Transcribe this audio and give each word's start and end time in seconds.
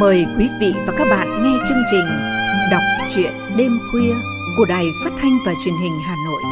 Mời 0.00 0.26
quý 0.38 0.48
vị 0.60 0.74
và 0.86 0.94
các 0.96 1.06
bạn 1.10 1.42
nghe 1.42 1.58
chương 1.68 1.82
trình 1.90 2.04
Đọc 2.70 2.82
truyện 3.14 3.32
đêm 3.56 3.78
khuya 3.90 4.14
của 4.56 4.64
Đài 4.68 4.84
Phát 5.04 5.10
thanh 5.18 5.38
và 5.46 5.52
Truyền 5.64 5.74
hình 5.74 6.00
Hà 6.04 6.16
Nội. 6.26 6.42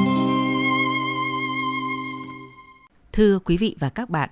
Thưa 3.12 3.38
quý 3.38 3.57
vị 3.57 3.77
và 3.80 3.88
các 3.88 4.11
bạn, 4.11 4.30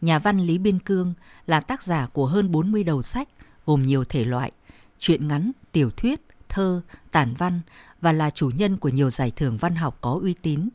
nhà 0.00 0.18
văn 0.18 0.38
Lý 0.38 0.58
Biên 0.58 0.78
Cương 0.78 1.14
là 1.46 1.60
tác 1.60 1.82
giả 1.82 2.06
của 2.12 2.26
hơn 2.26 2.50
40 2.50 2.84
đầu 2.84 3.02
sách 3.02 3.28
gồm 3.66 3.82
nhiều 3.82 4.04
thể 4.04 4.24
loại, 4.24 4.52
truyện 4.98 5.28
ngắn, 5.28 5.52
tiểu 5.72 5.90
thuyết, 5.90 6.20
thơ, 6.48 6.80
tản 7.10 7.34
văn 7.38 7.60
và 8.00 8.12
là 8.12 8.30
chủ 8.30 8.50
nhân 8.56 8.76
của 8.76 8.88
nhiều 8.88 9.10
giải 9.10 9.32
thưởng 9.36 9.56
văn 9.56 9.74
học 9.74 9.98
có 10.00 10.18
uy 10.22 10.34
tín. 10.34 10.68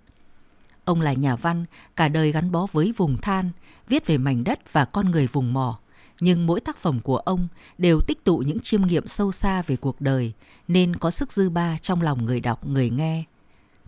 Ông 0.86 1.02
là 1.02 1.14
nhà 1.14 1.36
văn, 1.36 1.66
cả 1.96 2.08
đời 2.08 2.32
gắn 2.32 2.52
bó 2.52 2.68
với 2.72 2.94
vùng 2.98 3.18
than, 3.18 3.52
viết 3.88 4.08
về 4.08 4.18
mảnh 4.18 4.44
đất 4.44 4.74
và 4.74 4.86
con 4.86 5.12
người 5.12 5.28
vùng 5.28 5.54
mỏ, 5.54 5.80
nhưng 6.20 6.46
mỗi 6.46 6.60
tác 6.60 6.78
phẩm 6.78 7.00
của 7.04 7.18
ông 7.18 7.48
đều 7.78 8.02
tích 8.02 8.24
tụ 8.24 8.38
những 8.38 8.60
chiêm 8.60 8.82
nghiệm 8.82 9.08
sâu 9.08 9.32
xa 9.32 9.62
về 9.62 9.76
cuộc 9.76 10.02
đời 10.02 10.34
nên 10.68 10.96
có 10.96 11.12
sức 11.12 11.32
dư 11.32 11.50
ba 11.50 11.78
trong 11.78 12.02
lòng 12.02 12.26
người 12.26 12.40
đọc, 12.40 12.68
người 12.68 12.90
nghe. 12.90 13.24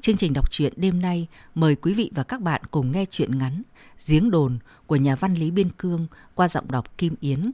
Chương 0.01 0.17
trình 0.17 0.33
đọc 0.33 0.51
truyện 0.51 0.73
đêm 0.75 1.01
nay 1.01 1.27
mời 1.55 1.75
quý 1.75 1.93
vị 1.93 2.11
và 2.15 2.23
các 2.23 2.41
bạn 2.41 2.61
cùng 2.71 2.91
nghe 2.91 3.05
truyện 3.05 3.37
ngắn 3.37 3.61
Giếng 4.07 4.31
đồn 4.31 4.57
của 4.87 4.95
nhà 4.95 5.15
văn 5.15 5.35
Lý 5.35 5.51
Biên 5.51 5.69
Cương 5.69 6.07
qua 6.35 6.47
giọng 6.47 6.71
đọc 6.71 6.97
Kim 6.97 7.15
Yến. 7.19 7.51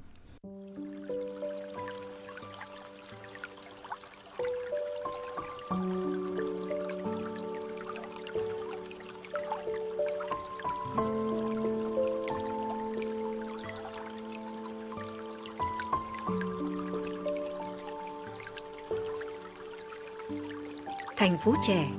Thành 21.22 21.38
phố 21.38 21.56
trẻ 21.62 21.90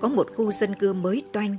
có 0.00 0.08
một 0.08 0.28
khu 0.36 0.52
dân 0.52 0.74
cư 0.74 0.92
mới 0.92 1.24
toanh, 1.32 1.56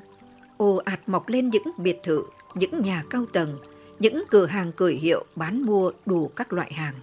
ồ 0.57 0.75
ạt 0.75 0.99
mọc 1.09 1.27
lên 1.27 1.49
những 1.49 1.63
biệt 1.77 1.97
thự, 2.03 2.23
những 2.55 2.81
nhà 2.81 3.03
cao 3.09 3.25
tầng, 3.33 3.59
những 3.99 4.23
cửa 4.29 4.45
hàng 4.45 4.71
cởi 4.71 4.93
hiệu 4.93 5.25
bán 5.35 5.61
mua 5.61 5.91
đủ 6.05 6.27
các 6.27 6.53
loại 6.53 6.73
hàng. 6.73 6.93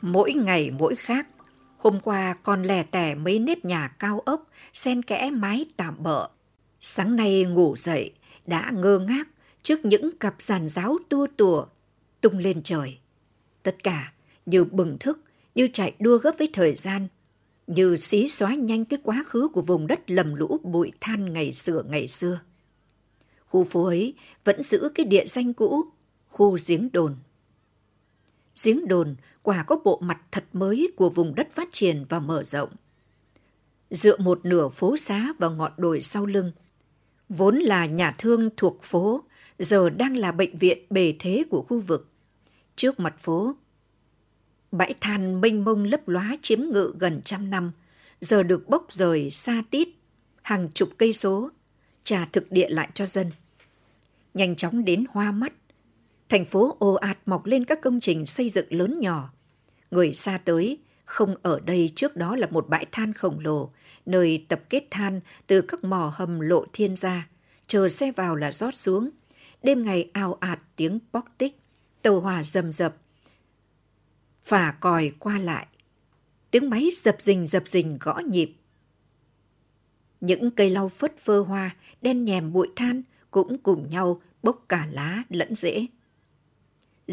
Mỗi 0.00 0.32
ngày 0.32 0.70
mỗi 0.70 0.94
khác, 0.94 1.28
hôm 1.78 2.00
qua 2.00 2.34
còn 2.42 2.62
lẻ 2.62 2.82
tẻ 2.82 3.14
mấy 3.14 3.38
nếp 3.38 3.64
nhà 3.64 3.88
cao 3.88 4.20
ốc, 4.20 4.46
sen 4.72 5.02
kẽ 5.02 5.30
mái 5.30 5.66
tạm 5.76 6.02
bợ. 6.02 6.28
Sáng 6.80 7.16
nay 7.16 7.44
ngủ 7.44 7.76
dậy, 7.76 8.12
đã 8.46 8.70
ngơ 8.74 8.98
ngác 8.98 9.28
trước 9.62 9.84
những 9.84 10.18
cặp 10.18 10.34
giàn 10.38 10.68
giáo 10.68 10.96
tua 11.08 11.26
tùa 11.36 11.66
tung 12.20 12.38
lên 12.38 12.62
trời. 12.62 12.98
Tất 13.62 13.76
cả 13.82 14.12
như 14.46 14.64
bừng 14.64 14.98
thức, 14.98 15.20
như 15.54 15.68
chạy 15.72 15.94
đua 15.98 16.18
gấp 16.18 16.32
với 16.38 16.50
thời 16.52 16.74
gian– 16.74 17.08
như 17.70 17.96
xí 17.96 18.28
xóa 18.28 18.54
nhanh 18.54 18.84
cái 18.84 18.98
quá 19.02 19.24
khứ 19.26 19.48
của 19.48 19.62
vùng 19.62 19.86
đất 19.86 20.10
lầm 20.10 20.34
lũ 20.34 20.58
bụi 20.62 20.92
than 21.00 21.32
ngày 21.32 21.52
xưa 21.52 21.82
ngày 21.88 22.08
xưa. 22.08 22.40
Khu 23.46 23.64
phố 23.64 23.84
ấy 23.84 24.14
vẫn 24.44 24.62
giữ 24.62 24.88
cái 24.94 25.06
địa 25.06 25.26
danh 25.26 25.52
cũ, 25.52 25.84
khu 26.28 26.58
giếng 26.66 26.92
đồn. 26.92 27.16
Giếng 28.64 28.88
đồn 28.88 29.16
quả 29.42 29.62
có 29.62 29.76
bộ 29.84 29.98
mặt 30.02 30.20
thật 30.32 30.44
mới 30.52 30.90
của 30.96 31.10
vùng 31.10 31.34
đất 31.34 31.48
phát 31.52 31.68
triển 31.72 32.04
và 32.08 32.20
mở 32.20 32.44
rộng. 32.44 32.70
Dựa 33.90 34.16
một 34.16 34.44
nửa 34.44 34.68
phố 34.68 34.96
xá 34.96 35.32
và 35.38 35.48
ngọn 35.48 35.72
đồi 35.76 36.00
sau 36.00 36.26
lưng, 36.26 36.52
vốn 37.28 37.56
là 37.56 37.86
nhà 37.86 38.14
thương 38.18 38.50
thuộc 38.56 38.82
phố, 38.82 39.24
giờ 39.58 39.90
đang 39.90 40.16
là 40.16 40.32
bệnh 40.32 40.58
viện 40.58 40.78
bề 40.90 41.14
thế 41.18 41.44
của 41.50 41.62
khu 41.62 41.80
vực. 41.80 42.08
Trước 42.76 43.00
mặt 43.00 43.18
phố 43.18 43.54
Bãi 44.72 44.94
than 45.00 45.40
mênh 45.40 45.64
mông 45.64 45.84
lấp 45.84 46.08
lóa 46.08 46.36
chiếm 46.42 46.60
ngự 46.60 46.92
gần 46.98 47.20
trăm 47.24 47.50
năm, 47.50 47.72
giờ 48.20 48.42
được 48.42 48.68
bốc 48.68 48.86
rời 48.90 49.30
xa 49.30 49.62
tít, 49.70 49.88
hàng 50.42 50.68
chục 50.74 50.88
cây 50.98 51.12
số, 51.12 51.50
trả 52.04 52.24
thực 52.32 52.52
địa 52.52 52.68
lại 52.68 52.88
cho 52.94 53.06
dân. 53.06 53.30
Nhanh 54.34 54.56
chóng 54.56 54.84
đến 54.84 55.04
hoa 55.10 55.32
mắt, 55.32 55.52
thành 56.28 56.44
phố 56.44 56.76
ồ 56.78 56.94
ạt 56.94 57.18
mọc 57.26 57.46
lên 57.46 57.64
các 57.64 57.80
công 57.82 58.00
trình 58.00 58.26
xây 58.26 58.48
dựng 58.48 58.66
lớn 58.70 59.00
nhỏ. 59.00 59.32
Người 59.90 60.12
xa 60.12 60.38
tới, 60.44 60.78
không 61.04 61.34
ở 61.42 61.60
đây 61.60 61.92
trước 61.96 62.16
đó 62.16 62.36
là 62.36 62.46
một 62.50 62.68
bãi 62.68 62.86
than 62.92 63.12
khổng 63.12 63.38
lồ, 63.40 63.70
nơi 64.06 64.46
tập 64.48 64.60
kết 64.70 64.84
than 64.90 65.20
từ 65.46 65.60
các 65.60 65.84
mỏ 65.84 66.12
hầm 66.14 66.40
lộ 66.40 66.64
thiên 66.72 66.96
ra, 66.96 67.28
chờ 67.66 67.88
xe 67.88 68.12
vào 68.12 68.36
là 68.36 68.52
rót 68.52 68.74
xuống. 68.74 69.10
Đêm 69.62 69.82
ngày 69.82 70.10
ao 70.12 70.34
ạt 70.40 70.58
tiếng 70.76 70.98
bóc 71.12 71.24
tích, 71.38 71.60
tàu 72.02 72.20
hỏa 72.20 72.44
rầm 72.44 72.72
rập, 72.72 72.96
phà 74.50 74.74
còi 74.80 75.12
qua 75.18 75.38
lại. 75.38 75.66
Tiếng 76.50 76.70
máy 76.70 76.90
dập 76.94 77.16
dình 77.18 77.46
dập 77.46 77.68
dình 77.68 77.98
gõ 78.00 78.18
nhịp. 78.18 78.52
Những 80.20 80.50
cây 80.50 80.70
lau 80.70 80.88
phất 80.88 81.18
phơ 81.18 81.40
hoa, 81.40 81.76
đen 82.02 82.24
nhèm 82.24 82.52
bụi 82.52 82.68
than 82.76 83.02
cũng 83.30 83.58
cùng 83.58 83.90
nhau 83.90 84.22
bốc 84.42 84.64
cả 84.68 84.88
lá 84.90 85.22
lẫn 85.28 85.54
rễ. 85.54 85.86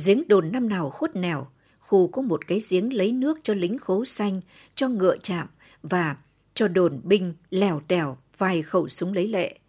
Giếng 0.05 0.27
đồn 0.27 0.51
năm 0.51 0.69
nào 0.69 0.89
khuất 0.89 1.15
nẻo, 1.15 1.47
khu 1.79 2.07
có 2.07 2.21
một 2.21 2.47
cái 2.47 2.59
giếng 2.69 2.93
lấy 2.93 3.11
nước 3.11 3.39
cho 3.43 3.53
lính 3.53 3.77
khố 3.77 4.05
xanh, 4.05 4.41
cho 4.75 4.89
ngựa 4.89 5.17
chạm 5.17 5.47
và 5.83 6.17
cho 6.53 6.67
đồn 6.67 7.01
binh 7.03 7.33
lèo 7.49 7.81
tèo 7.87 8.17
vài 8.37 8.61
khẩu 8.61 8.89
súng 8.89 9.13
lấy 9.13 9.27
lệ. 9.27 9.59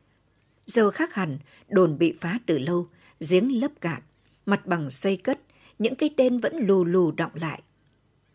Giờ 0.67 0.91
khác 0.91 1.15
hẳn, 1.15 1.39
đồn 1.69 1.99
bị 1.99 2.15
phá 2.21 2.39
từ 2.47 2.59
lâu, 2.59 2.89
giếng 3.29 3.61
lấp 3.61 3.71
cạn, 3.81 4.03
mặt 4.47 4.67
bằng 4.67 4.91
xây 4.91 5.17
cất, 5.17 5.41
những 5.79 5.95
cái 5.95 6.11
tên 6.17 6.39
vẫn 6.39 6.57
lù 6.57 6.85
lù 6.85 7.11
đọng 7.11 7.33
lại. 7.35 7.63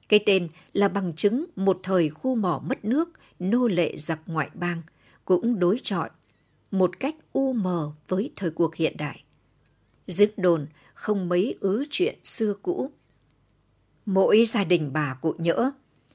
Cái 0.09 0.19
tên 0.25 0.47
là 0.73 0.87
bằng 0.87 1.13
chứng 1.15 1.45
một 1.55 1.79
thời 1.83 2.09
khu 2.09 2.35
mỏ 2.35 2.63
mất 2.65 2.85
nước, 2.85 3.09
nô 3.39 3.67
lệ 3.67 3.97
giặc 3.97 4.19
ngoại 4.25 4.49
bang, 4.53 4.81
cũng 5.25 5.59
đối 5.59 5.79
chọi 5.83 6.09
một 6.71 6.99
cách 6.99 7.15
u 7.33 7.53
mờ 7.53 7.91
với 8.07 8.31
thời 8.35 8.51
cuộc 8.51 8.75
hiện 8.75 8.97
đại. 8.97 9.23
Dứt 10.07 10.33
đồn 10.37 10.67
không 10.93 11.29
mấy 11.29 11.57
ứ 11.59 11.85
chuyện 11.89 12.19
xưa 12.23 12.53
cũ. 12.61 12.91
Mỗi 14.05 14.45
gia 14.45 14.63
đình 14.63 14.93
bà 14.93 15.13
cụ 15.21 15.35
nhỡ, 15.37 15.71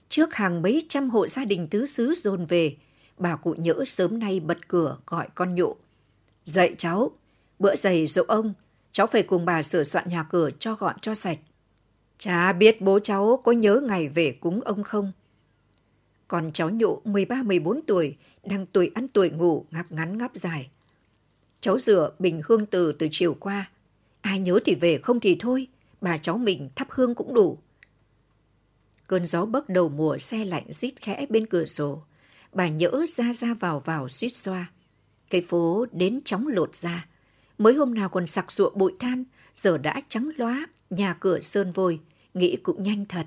trước 0.08 0.34
hàng 0.34 0.62
mấy 0.62 0.86
trăm 0.88 1.10
hộ 1.10 1.28
gia 1.28 1.44
đình 1.44 1.66
tứ 1.66 1.86
xứ 1.86 2.14
dồn 2.14 2.44
về, 2.44 2.76
bà 3.18 3.36
cụ 3.36 3.54
nhỡ 3.58 3.84
sớm 3.86 4.18
nay 4.18 4.40
bật 4.40 4.68
cửa 4.68 4.96
gọi 5.06 5.28
con 5.34 5.54
nhộ. 5.54 5.76
Dậy 6.44 6.74
cháu, 6.78 7.10
bữa 7.58 7.76
giày 7.76 8.06
dỗ 8.06 8.24
ông, 8.28 8.54
cháu 8.98 9.06
phải 9.06 9.22
cùng 9.22 9.44
bà 9.44 9.62
sửa 9.62 9.84
soạn 9.84 10.08
nhà 10.08 10.22
cửa 10.22 10.50
cho 10.58 10.74
gọn 10.74 10.96
cho 11.00 11.14
sạch. 11.14 11.38
Chả 12.18 12.52
biết 12.52 12.80
bố 12.80 12.98
cháu 13.00 13.40
có 13.44 13.52
nhớ 13.52 13.80
ngày 13.88 14.08
về 14.08 14.32
cúng 14.32 14.60
ông 14.60 14.82
không? 14.82 15.12
Còn 16.28 16.50
cháu 16.52 16.70
nhụ 16.70 17.00
13-14 17.04 17.80
tuổi, 17.86 18.16
đang 18.44 18.66
tuổi 18.66 18.90
ăn 18.94 19.08
tuổi 19.08 19.30
ngủ, 19.30 19.64
ngáp 19.70 19.92
ngắn 19.92 20.18
ngáp 20.18 20.30
dài. 20.34 20.70
Cháu 21.60 21.78
rửa 21.78 22.10
bình 22.18 22.40
hương 22.44 22.66
từ 22.66 22.92
từ 22.92 23.08
chiều 23.10 23.34
qua. 23.34 23.70
Ai 24.20 24.40
nhớ 24.40 24.58
thì 24.64 24.74
về, 24.74 24.98
không 24.98 25.20
thì 25.20 25.36
thôi. 25.40 25.66
Bà 26.00 26.18
cháu 26.18 26.38
mình 26.38 26.70
thắp 26.76 26.88
hương 26.90 27.14
cũng 27.14 27.34
đủ. 27.34 27.58
Cơn 29.06 29.26
gió 29.26 29.44
bấc 29.44 29.68
đầu 29.68 29.88
mùa 29.88 30.18
xe 30.18 30.44
lạnh 30.44 30.72
rít 30.72 30.94
khẽ 31.00 31.26
bên 31.28 31.46
cửa 31.46 31.64
sổ. 31.64 32.02
Bà 32.52 32.68
nhỡ 32.68 33.06
ra 33.08 33.32
ra 33.34 33.54
vào 33.54 33.80
vào 33.80 34.08
suýt 34.08 34.36
xoa. 34.36 34.72
Cây 35.30 35.40
phố 35.40 35.86
đến 35.92 36.20
chóng 36.24 36.46
lột 36.46 36.74
ra. 36.74 37.06
Mới 37.58 37.74
hôm 37.74 37.94
nào 37.94 38.08
còn 38.08 38.26
sặc 38.26 38.50
sụa 38.50 38.70
bụi 38.70 38.92
than, 38.98 39.24
giờ 39.54 39.78
đã 39.78 40.00
trắng 40.08 40.30
loá, 40.36 40.66
nhà 40.90 41.14
cửa 41.20 41.40
sơn 41.40 41.70
vôi, 41.70 42.00
nghĩ 42.34 42.56
cũng 42.56 42.82
nhanh 42.82 43.04
thật. 43.04 43.26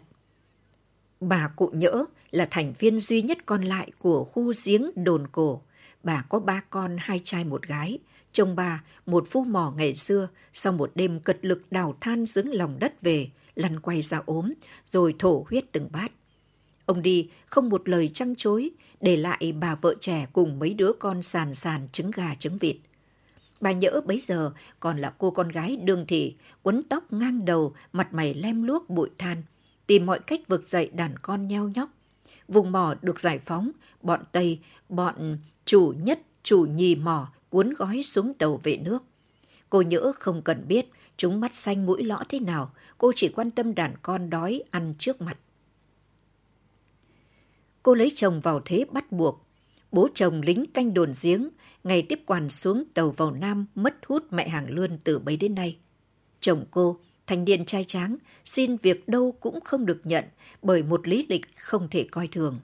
Bà 1.19 1.47
cụ 1.55 1.69
nhỡ 1.73 2.05
là 2.31 2.47
thành 2.51 2.73
viên 2.79 2.99
duy 2.99 3.21
nhất 3.21 3.37
còn 3.45 3.63
lại 3.63 3.91
của 3.99 4.23
khu 4.23 4.53
giếng 4.65 4.91
đồn 4.95 5.27
cổ. 5.31 5.61
Bà 6.03 6.25
có 6.29 6.39
ba 6.39 6.61
con, 6.69 6.95
hai 6.99 7.21
trai 7.23 7.43
một 7.43 7.67
gái. 7.67 7.99
Chồng 8.31 8.55
bà, 8.55 8.83
một 9.05 9.27
phu 9.29 9.43
mỏ 9.43 9.73
ngày 9.77 9.95
xưa, 9.95 10.27
sau 10.53 10.73
một 10.73 10.91
đêm 10.95 11.19
cật 11.19 11.37
lực 11.41 11.71
đào 11.71 11.95
than 12.01 12.25
dưỡng 12.25 12.49
lòng 12.49 12.79
đất 12.79 13.01
về, 13.01 13.27
lăn 13.55 13.79
quay 13.79 14.01
ra 14.01 14.21
ốm, 14.25 14.53
rồi 14.85 15.15
thổ 15.19 15.45
huyết 15.49 15.65
từng 15.71 15.89
bát. 15.91 16.11
Ông 16.85 17.01
đi 17.01 17.29
không 17.45 17.69
một 17.69 17.89
lời 17.89 18.11
trăng 18.13 18.35
chối, 18.37 18.69
để 19.01 19.17
lại 19.17 19.53
bà 19.59 19.75
vợ 19.75 19.95
trẻ 19.99 20.27
cùng 20.33 20.59
mấy 20.59 20.73
đứa 20.73 20.91
con 20.99 21.21
sàn 21.21 21.55
sàn 21.55 21.87
trứng 21.91 22.11
gà 22.11 22.35
trứng 22.35 22.57
vịt. 22.57 22.75
Bà 23.61 23.71
nhỡ 23.71 24.01
bấy 24.05 24.19
giờ 24.19 24.51
còn 24.79 24.97
là 24.97 25.13
cô 25.17 25.31
con 25.31 25.49
gái 25.49 25.77
đường 25.77 26.05
thị, 26.07 26.35
quấn 26.63 26.83
tóc 26.83 27.13
ngang 27.13 27.45
đầu, 27.45 27.73
mặt 27.93 28.13
mày 28.13 28.33
lem 28.33 28.63
luốc 28.63 28.89
bụi 28.89 29.09
than, 29.17 29.43
tìm 29.87 30.05
mọi 30.05 30.19
cách 30.19 30.47
vực 30.47 30.69
dậy 30.69 30.89
đàn 30.93 31.17
con 31.17 31.47
nheo 31.47 31.67
nhóc. 31.67 31.89
Vùng 32.47 32.71
mỏ 32.71 32.95
được 33.01 33.19
giải 33.19 33.39
phóng, 33.39 33.71
bọn 34.01 34.23
Tây, 34.31 34.59
bọn 34.89 35.37
chủ 35.65 35.93
nhất, 36.03 36.19
chủ 36.43 36.65
nhì 36.65 36.95
mỏ 36.95 37.27
cuốn 37.49 37.73
gói 37.77 38.03
xuống 38.03 38.33
tàu 38.33 38.59
về 38.63 38.77
nước. 38.77 39.03
Cô 39.69 39.81
nhỡ 39.81 40.11
không 40.19 40.41
cần 40.41 40.67
biết 40.67 40.85
chúng 41.17 41.39
mắt 41.39 41.55
xanh 41.55 41.85
mũi 41.85 42.03
lõ 42.03 42.23
thế 42.29 42.39
nào, 42.39 42.71
cô 42.97 43.11
chỉ 43.15 43.29
quan 43.29 43.51
tâm 43.51 43.75
đàn 43.75 43.93
con 44.01 44.29
đói 44.29 44.63
ăn 44.71 44.93
trước 44.97 45.21
mặt. 45.21 45.37
Cô 47.83 47.95
lấy 47.95 48.11
chồng 48.15 48.39
vào 48.39 48.61
thế 48.65 48.85
bắt 48.91 49.11
buộc. 49.11 49.45
Bố 49.91 50.07
chồng 50.13 50.41
lính 50.41 50.65
canh 50.73 50.93
đồn 50.93 51.11
giếng, 51.23 51.49
ngày 51.83 52.01
tiếp 52.09 52.21
quản 52.25 52.49
xuống 52.49 52.83
tàu 52.93 53.11
vào 53.11 53.31
Nam 53.31 53.65
mất 53.75 53.95
hút 54.07 54.23
mẹ 54.31 54.49
hàng 54.49 54.69
lươn 54.69 54.97
từ 55.03 55.19
bấy 55.19 55.37
đến 55.37 55.55
nay. 55.55 55.77
Chồng 56.39 56.65
cô, 56.71 56.99
thanh 57.27 57.45
niên 57.45 57.65
trai 57.65 57.83
tráng, 57.83 58.17
xin 58.45 58.77
việc 58.77 59.07
đâu 59.07 59.35
cũng 59.39 59.61
không 59.61 59.85
được 59.85 60.01
nhận 60.03 60.25
bởi 60.61 60.83
một 60.83 61.07
lý 61.07 61.25
lịch 61.29 61.55
không 61.55 61.87
thể 61.89 62.07
coi 62.11 62.27
thường. 62.27 62.59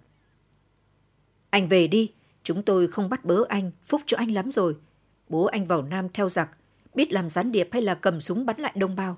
Anh 1.50 1.68
về 1.68 1.88
đi, 1.88 2.12
chúng 2.44 2.64
tôi 2.64 2.88
không 2.88 3.10
bắt 3.10 3.26
bớ 3.26 3.44
anh, 3.50 3.72
phúc 3.86 4.02
cho 4.06 4.18
anh 4.18 4.32
lắm 4.32 4.52
rồi. 4.52 4.76
Bố 5.30 5.46
anh 5.46 5.66
vào 5.66 5.82
Nam 5.82 6.08
theo 6.14 6.30
giặc, 6.30 6.50
biết 6.96 7.12
làm 7.12 7.30
gián 7.30 7.52
điệp 7.52 7.70
hay 7.72 7.82
là 7.82 7.96
cầm 7.96 8.20
súng 8.20 8.46
bắn 8.46 8.60
lại 8.60 8.74
đông 8.76 8.96
bao. 8.96 9.18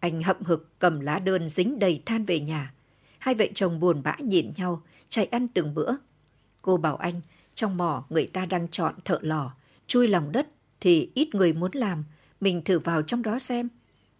Anh 0.00 0.22
hậm 0.22 0.36
hực 0.40 0.78
cầm 0.78 1.00
lá 1.00 1.18
đơn 1.18 1.48
dính 1.48 1.78
đầy 1.78 2.02
than 2.06 2.24
về 2.24 2.40
nhà. 2.40 2.74
Hai 3.18 3.34
vợ 3.34 3.44
chồng 3.54 3.80
buồn 3.80 4.02
bã 4.02 4.16
nhìn 4.18 4.52
nhau, 4.56 4.82
chạy 5.08 5.26
ăn 5.26 5.48
từng 5.48 5.74
bữa. 5.74 5.90
Cô 6.62 6.76
bảo 6.76 6.96
anh, 6.96 7.20
trong 7.54 7.76
mỏ 7.76 8.04
người 8.08 8.26
ta 8.26 8.46
đang 8.46 8.68
chọn 8.68 8.94
thợ 9.04 9.18
lò, 9.22 9.54
chui 9.86 10.08
lòng 10.08 10.32
đất 10.32 10.48
thì 10.80 11.10
ít 11.14 11.34
người 11.34 11.52
muốn 11.52 11.70
làm, 11.74 12.04
mình 12.40 12.64
thử 12.64 12.78
vào 12.78 13.02
trong 13.02 13.22
đó 13.22 13.38
xem. 13.38 13.68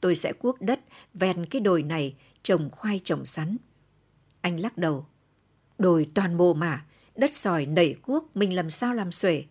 Tôi 0.00 0.14
sẽ 0.14 0.32
cuốc 0.32 0.60
đất 0.60 0.80
ven 1.14 1.46
cái 1.46 1.60
đồi 1.60 1.82
này 1.82 2.14
trồng 2.42 2.70
khoai 2.70 3.00
trồng 3.04 3.26
sắn. 3.26 3.56
Anh 4.40 4.60
lắc 4.60 4.78
đầu. 4.78 5.06
Đồi 5.78 6.06
toàn 6.14 6.34
mồ 6.34 6.54
mà, 6.54 6.84
đất 7.14 7.32
sỏi 7.32 7.66
nảy 7.66 7.94
cuốc 8.02 8.36
mình 8.36 8.56
làm 8.56 8.70
sao 8.70 8.94
làm 8.94 9.12
xuể. 9.12 9.44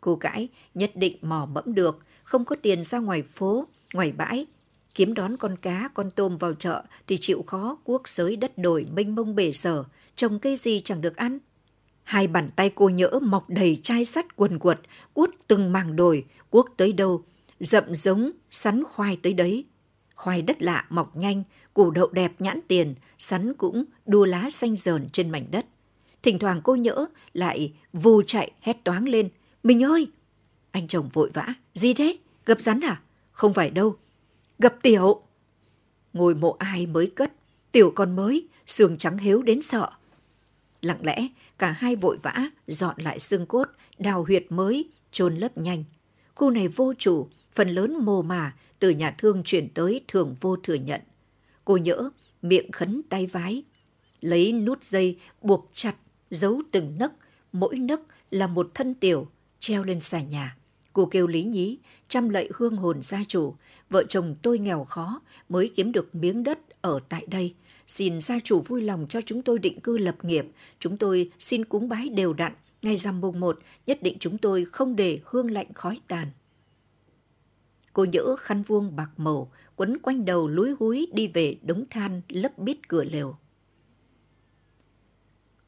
Cô 0.00 0.16
cãi, 0.16 0.48
nhất 0.74 0.90
định 0.94 1.16
mò 1.22 1.46
mẫm 1.46 1.74
được, 1.74 1.98
không 2.24 2.44
có 2.44 2.56
tiền 2.62 2.84
ra 2.84 2.98
ngoài 2.98 3.22
phố, 3.22 3.66
ngoài 3.94 4.12
bãi. 4.12 4.46
Kiếm 4.94 5.14
đón 5.14 5.36
con 5.36 5.56
cá, 5.56 5.90
con 5.94 6.10
tôm 6.10 6.38
vào 6.38 6.54
chợ 6.54 6.84
thì 7.06 7.18
chịu 7.20 7.44
khó 7.46 7.78
cuốc 7.84 8.08
giới 8.08 8.36
đất 8.36 8.58
đồi 8.58 8.86
mênh 8.92 9.14
mông 9.14 9.34
bể 9.34 9.52
sở, 9.52 9.84
trồng 10.16 10.38
cây 10.38 10.56
gì 10.56 10.80
chẳng 10.80 11.00
được 11.00 11.16
ăn. 11.16 11.38
Hai 12.08 12.26
bàn 12.26 12.50
tay 12.56 12.70
cô 12.74 12.88
nhỡ 12.88 13.18
mọc 13.22 13.50
đầy 13.50 13.80
chai 13.82 14.04
sắt 14.04 14.36
quần 14.36 14.58
quật, 14.58 14.80
cuốt 15.12 15.30
từng 15.46 15.72
màng 15.72 15.96
đồi, 15.96 16.24
cuốc 16.50 16.68
tới 16.76 16.92
đâu, 16.92 17.24
rậm 17.60 17.94
giống, 17.94 18.30
sắn 18.50 18.84
khoai 18.84 19.16
tới 19.16 19.32
đấy. 19.32 19.64
Khoai 20.14 20.42
đất 20.42 20.62
lạ 20.62 20.86
mọc 20.90 21.16
nhanh, 21.16 21.42
củ 21.74 21.90
đậu 21.90 22.08
đẹp 22.08 22.32
nhãn 22.38 22.60
tiền, 22.68 22.94
sắn 23.18 23.54
cũng 23.54 23.84
đua 24.06 24.24
lá 24.24 24.50
xanh 24.50 24.76
dờn 24.76 25.08
trên 25.08 25.30
mảnh 25.30 25.46
đất. 25.50 25.66
Thỉnh 26.22 26.38
thoảng 26.38 26.60
cô 26.64 26.74
nhỡ 26.74 27.06
lại 27.32 27.72
vù 27.92 28.22
chạy 28.22 28.52
hét 28.60 28.84
toáng 28.84 29.08
lên. 29.08 29.28
Mình 29.62 29.84
ơi! 29.84 30.06
Anh 30.70 30.88
chồng 30.88 31.08
vội 31.12 31.30
vã. 31.34 31.54
Gì 31.74 31.94
thế? 31.94 32.16
Gặp 32.46 32.60
rắn 32.60 32.80
à? 32.80 33.00
Không 33.32 33.54
phải 33.54 33.70
đâu. 33.70 33.96
Gặp 34.58 34.74
tiểu. 34.82 35.22
Ngồi 36.12 36.34
mộ 36.34 36.56
ai 36.58 36.86
mới 36.86 37.06
cất. 37.06 37.32
Tiểu 37.72 37.92
con 37.94 38.16
mới, 38.16 38.48
xương 38.66 38.98
trắng 38.98 39.18
hiếu 39.18 39.42
đến 39.42 39.62
sợ. 39.62 39.90
Lặng 40.82 41.00
lẽ, 41.02 41.28
cả 41.58 41.70
hai 41.70 41.96
vội 41.96 42.18
vã 42.22 42.50
dọn 42.66 42.94
lại 42.98 43.18
xương 43.18 43.46
cốt, 43.46 43.68
đào 43.98 44.24
huyệt 44.24 44.46
mới, 44.48 44.90
chôn 45.10 45.36
lấp 45.36 45.58
nhanh. 45.58 45.84
Khu 46.34 46.50
này 46.50 46.68
vô 46.68 46.94
chủ, 46.98 47.28
phần 47.52 47.68
lớn 47.68 47.96
mồ 48.04 48.22
mà 48.22 48.54
từ 48.78 48.90
nhà 48.90 49.14
thương 49.18 49.42
chuyển 49.44 49.68
tới 49.68 50.04
thường 50.08 50.36
vô 50.40 50.56
thừa 50.56 50.74
nhận. 50.74 51.00
Cô 51.64 51.76
nhỡ, 51.76 52.10
miệng 52.42 52.72
khấn 52.72 53.02
tay 53.08 53.26
vái. 53.26 53.62
Lấy 54.20 54.52
nút 54.52 54.84
dây 54.84 55.18
buộc 55.42 55.70
chặt, 55.72 55.94
giấu 56.30 56.62
từng 56.70 56.98
nấc, 56.98 57.12
mỗi 57.52 57.78
nấc 57.78 58.00
là 58.30 58.46
một 58.46 58.70
thân 58.74 58.94
tiểu, 58.94 59.28
treo 59.60 59.84
lên 59.84 60.00
xà 60.00 60.22
nhà. 60.22 60.56
Cô 60.92 61.06
kêu 61.06 61.26
lý 61.26 61.42
nhí, 61.42 61.78
chăm 62.08 62.28
lạy 62.28 62.48
hương 62.54 62.76
hồn 62.76 63.02
gia 63.02 63.24
chủ. 63.28 63.54
Vợ 63.90 64.04
chồng 64.08 64.36
tôi 64.42 64.58
nghèo 64.58 64.84
khó 64.84 65.20
mới 65.48 65.70
kiếm 65.74 65.92
được 65.92 66.14
miếng 66.14 66.42
đất 66.42 66.58
ở 66.82 67.00
tại 67.08 67.26
đây. 67.26 67.54
Xin 67.88 68.20
gia 68.20 68.38
chủ 68.44 68.60
vui 68.60 68.82
lòng 68.82 69.06
cho 69.08 69.20
chúng 69.20 69.42
tôi 69.42 69.58
định 69.58 69.80
cư 69.80 69.98
lập 69.98 70.24
nghiệp. 70.24 70.46
Chúng 70.78 70.96
tôi 70.96 71.30
xin 71.38 71.64
cúng 71.64 71.88
bái 71.88 72.08
đều 72.08 72.32
đặn. 72.32 72.52
Ngày 72.82 72.96
rằm 72.96 73.20
mùng 73.20 73.40
một, 73.40 73.58
nhất 73.86 74.02
định 74.02 74.16
chúng 74.20 74.38
tôi 74.38 74.64
không 74.64 74.96
để 74.96 75.20
hương 75.24 75.50
lạnh 75.50 75.72
khói 75.72 76.00
tàn. 76.08 76.30
Cô 77.92 78.04
nhỡ 78.04 78.36
khăn 78.36 78.62
vuông 78.62 78.96
bạc 78.96 79.10
màu, 79.16 79.52
quấn 79.76 79.98
quanh 79.98 80.24
đầu 80.24 80.48
lúi 80.48 80.74
húi 80.80 81.08
đi 81.12 81.28
về 81.28 81.56
đống 81.62 81.84
than 81.90 82.22
lấp 82.28 82.58
bít 82.58 82.88
cửa 82.88 83.04
lều. 83.04 83.36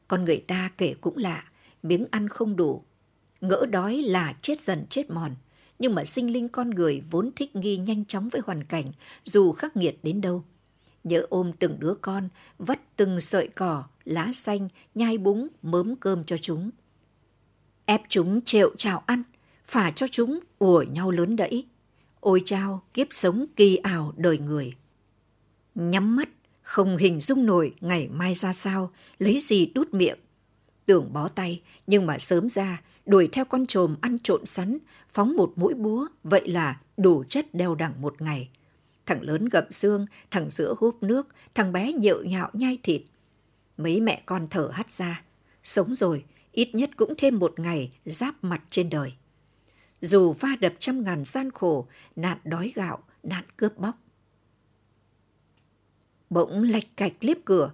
Con 0.07 0.25
người 0.25 0.43
ta 0.47 0.71
kể 0.77 0.95
cũng 1.01 1.17
lạ, 1.17 1.51
miếng 1.83 2.05
ăn 2.11 2.29
không 2.29 2.55
đủ. 2.55 2.83
Ngỡ 3.41 3.65
đói 3.65 3.97
là 3.97 4.35
chết 4.41 4.61
dần 4.61 4.85
chết 4.89 5.09
mòn. 5.09 5.35
Nhưng 5.79 5.95
mà 5.95 6.05
sinh 6.05 6.33
linh 6.33 6.49
con 6.49 6.69
người 6.69 7.03
vốn 7.11 7.31
thích 7.35 7.55
nghi 7.55 7.77
nhanh 7.77 8.05
chóng 8.05 8.29
với 8.29 8.41
hoàn 8.45 8.63
cảnh, 8.63 8.91
dù 9.23 9.51
khắc 9.51 9.77
nghiệt 9.77 9.99
đến 10.03 10.21
đâu. 10.21 10.43
Nhớ 11.03 11.25
ôm 11.29 11.51
từng 11.59 11.79
đứa 11.79 11.93
con, 12.01 12.29
vắt 12.59 12.97
từng 12.97 13.21
sợi 13.21 13.47
cỏ, 13.47 13.83
lá 14.05 14.31
xanh, 14.33 14.69
nhai 14.95 15.17
búng, 15.17 15.47
mớm 15.61 15.95
cơm 15.95 16.23
cho 16.23 16.37
chúng. 16.37 16.71
Ép 17.85 18.01
chúng 18.09 18.41
trệu 18.41 18.71
chào 18.77 19.03
ăn, 19.05 19.23
phả 19.65 19.91
cho 19.91 20.07
chúng 20.07 20.39
ủa 20.59 20.83
nhau 20.91 21.11
lớn 21.11 21.35
đẫy. 21.35 21.65
Ôi 22.19 22.41
chao, 22.45 22.83
kiếp 22.93 23.07
sống 23.11 23.45
kỳ 23.55 23.75
ảo 23.75 24.13
đời 24.17 24.37
người. 24.37 24.73
Nhắm 25.75 26.15
mắt, 26.15 26.29
không 26.61 26.97
hình 26.97 27.19
dung 27.19 27.45
nổi 27.45 27.73
ngày 27.81 28.07
mai 28.07 28.33
ra 28.33 28.53
sao, 28.53 28.91
lấy 29.19 29.39
gì 29.39 29.65
đút 29.65 29.93
miệng. 29.93 30.17
Tưởng 30.85 31.13
bó 31.13 31.27
tay, 31.27 31.61
nhưng 31.87 32.05
mà 32.05 32.19
sớm 32.19 32.49
ra, 32.49 32.81
đuổi 33.05 33.29
theo 33.31 33.45
con 33.45 33.65
trồm 33.65 33.95
ăn 34.01 34.19
trộn 34.19 34.45
sắn, 34.45 34.77
phóng 35.09 35.35
một 35.35 35.53
mũi 35.55 35.73
búa, 35.73 36.07
vậy 36.23 36.47
là 36.47 36.79
đủ 36.97 37.23
chất 37.23 37.53
đeo 37.53 37.75
đẳng 37.75 38.01
một 38.01 38.21
ngày. 38.21 38.49
Thằng 39.05 39.21
lớn 39.21 39.45
gậm 39.45 39.71
xương, 39.71 40.05
thằng 40.31 40.49
giữa 40.49 40.75
húp 40.77 41.03
nước, 41.03 41.27
thằng 41.55 41.71
bé 41.71 41.93
nhệu 41.93 42.23
nhạo 42.23 42.49
nhai 42.53 42.77
thịt. 42.83 43.01
Mấy 43.77 44.01
mẹ 44.01 44.23
con 44.25 44.47
thở 44.49 44.69
hắt 44.73 44.91
ra. 44.91 45.23
Sống 45.63 45.95
rồi, 45.95 46.25
ít 46.51 46.75
nhất 46.75 46.89
cũng 46.95 47.13
thêm 47.17 47.39
một 47.39 47.59
ngày 47.59 47.91
giáp 48.05 48.43
mặt 48.43 48.61
trên 48.69 48.89
đời. 48.89 49.13
Dù 50.01 50.33
va 50.33 50.49
đập 50.59 50.73
trăm 50.79 51.03
ngàn 51.03 51.25
gian 51.25 51.51
khổ, 51.51 51.87
nạn 52.15 52.37
đói 52.43 52.71
gạo, 52.75 53.03
nạn 53.23 53.43
cướp 53.57 53.77
bóc. 53.77 53.95
Bỗng 56.29 56.63
lạch 56.63 56.97
cạch 56.97 57.13
liếp 57.19 57.37
cửa, 57.45 57.71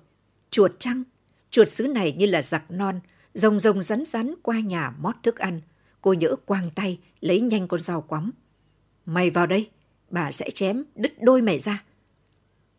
chuột 0.49 0.71
trăng, 0.79 1.03
chuột 1.49 1.69
xứ 1.69 1.87
này 1.87 2.11
như 2.11 2.25
là 2.25 2.41
giặc 2.41 2.71
non, 2.71 2.99
rồng 3.33 3.59
rồng 3.59 3.83
rắn 3.83 4.05
rắn 4.05 4.33
qua 4.41 4.59
nhà 4.59 4.93
mót 4.99 5.15
thức 5.23 5.37
ăn. 5.37 5.61
Cô 6.01 6.13
nhỡ 6.13 6.35
quang 6.45 6.69
tay, 6.75 6.99
lấy 7.21 7.41
nhanh 7.41 7.67
con 7.67 7.79
dao 7.79 8.01
quắm. 8.01 8.31
Mày 9.05 9.29
vào 9.29 9.47
đây, 9.47 9.69
bà 10.09 10.31
sẽ 10.31 10.49
chém 10.49 10.83
đứt 10.95 11.13
đôi 11.21 11.41
mày 11.41 11.59
ra. 11.59 11.83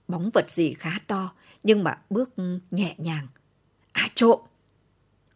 Bóng 0.09 0.31
vật 0.35 0.51
gì 0.51 0.75
khá 0.75 0.91
to, 1.07 1.33
nhưng 1.63 1.85
mà 1.85 1.99
bước 2.11 2.31
nhẹ 2.71 2.95
nhàng. 2.99 3.27
À 3.93 4.09
trộm! 4.15 4.41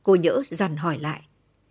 Cô 0.02 0.14
nhỡ 0.14 0.42
dằn 0.50 0.76
hỏi 0.76 0.98
lại. 0.98 1.22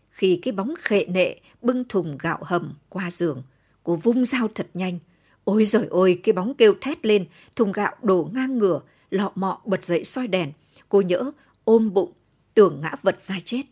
Khi 0.10 0.40
cái 0.42 0.52
bóng 0.52 0.74
khệ 0.80 1.06
nệ 1.06 1.36
bưng 1.62 1.84
thùng 1.90 2.18
gạo 2.18 2.40
hầm 2.42 2.74
qua 2.90 3.12
giường, 3.12 3.44
cô 3.84 3.96
vung 3.96 4.26
dao 4.26 4.48
thật 4.56 4.68
nhanh. 4.74 5.00
Ôi 5.44 5.66
giời 5.66 5.88
ôi, 5.90 6.20
cái 6.24 6.34
bóng 6.34 6.54
kêu 6.54 6.74
thét 6.82 7.06
lên, 7.06 7.26
thùng 7.56 7.72
gạo 7.72 7.96
đổ 8.02 8.30
ngang 8.34 8.58
ngửa, 8.58 8.82
lọ 9.10 9.32
mọ 9.36 9.62
bật 9.66 9.84
dậy 9.84 10.04
soi 10.04 10.28
đèn. 10.28 10.52
Cô 10.90 11.02
nhỡ 11.02 11.32
ôm 11.64 11.94
bụng, 11.94 12.12
tưởng 12.54 12.82
ngã 12.82 12.96
vật 13.02 13.24
ra 13.24 13.36
chết. 13.46 13.64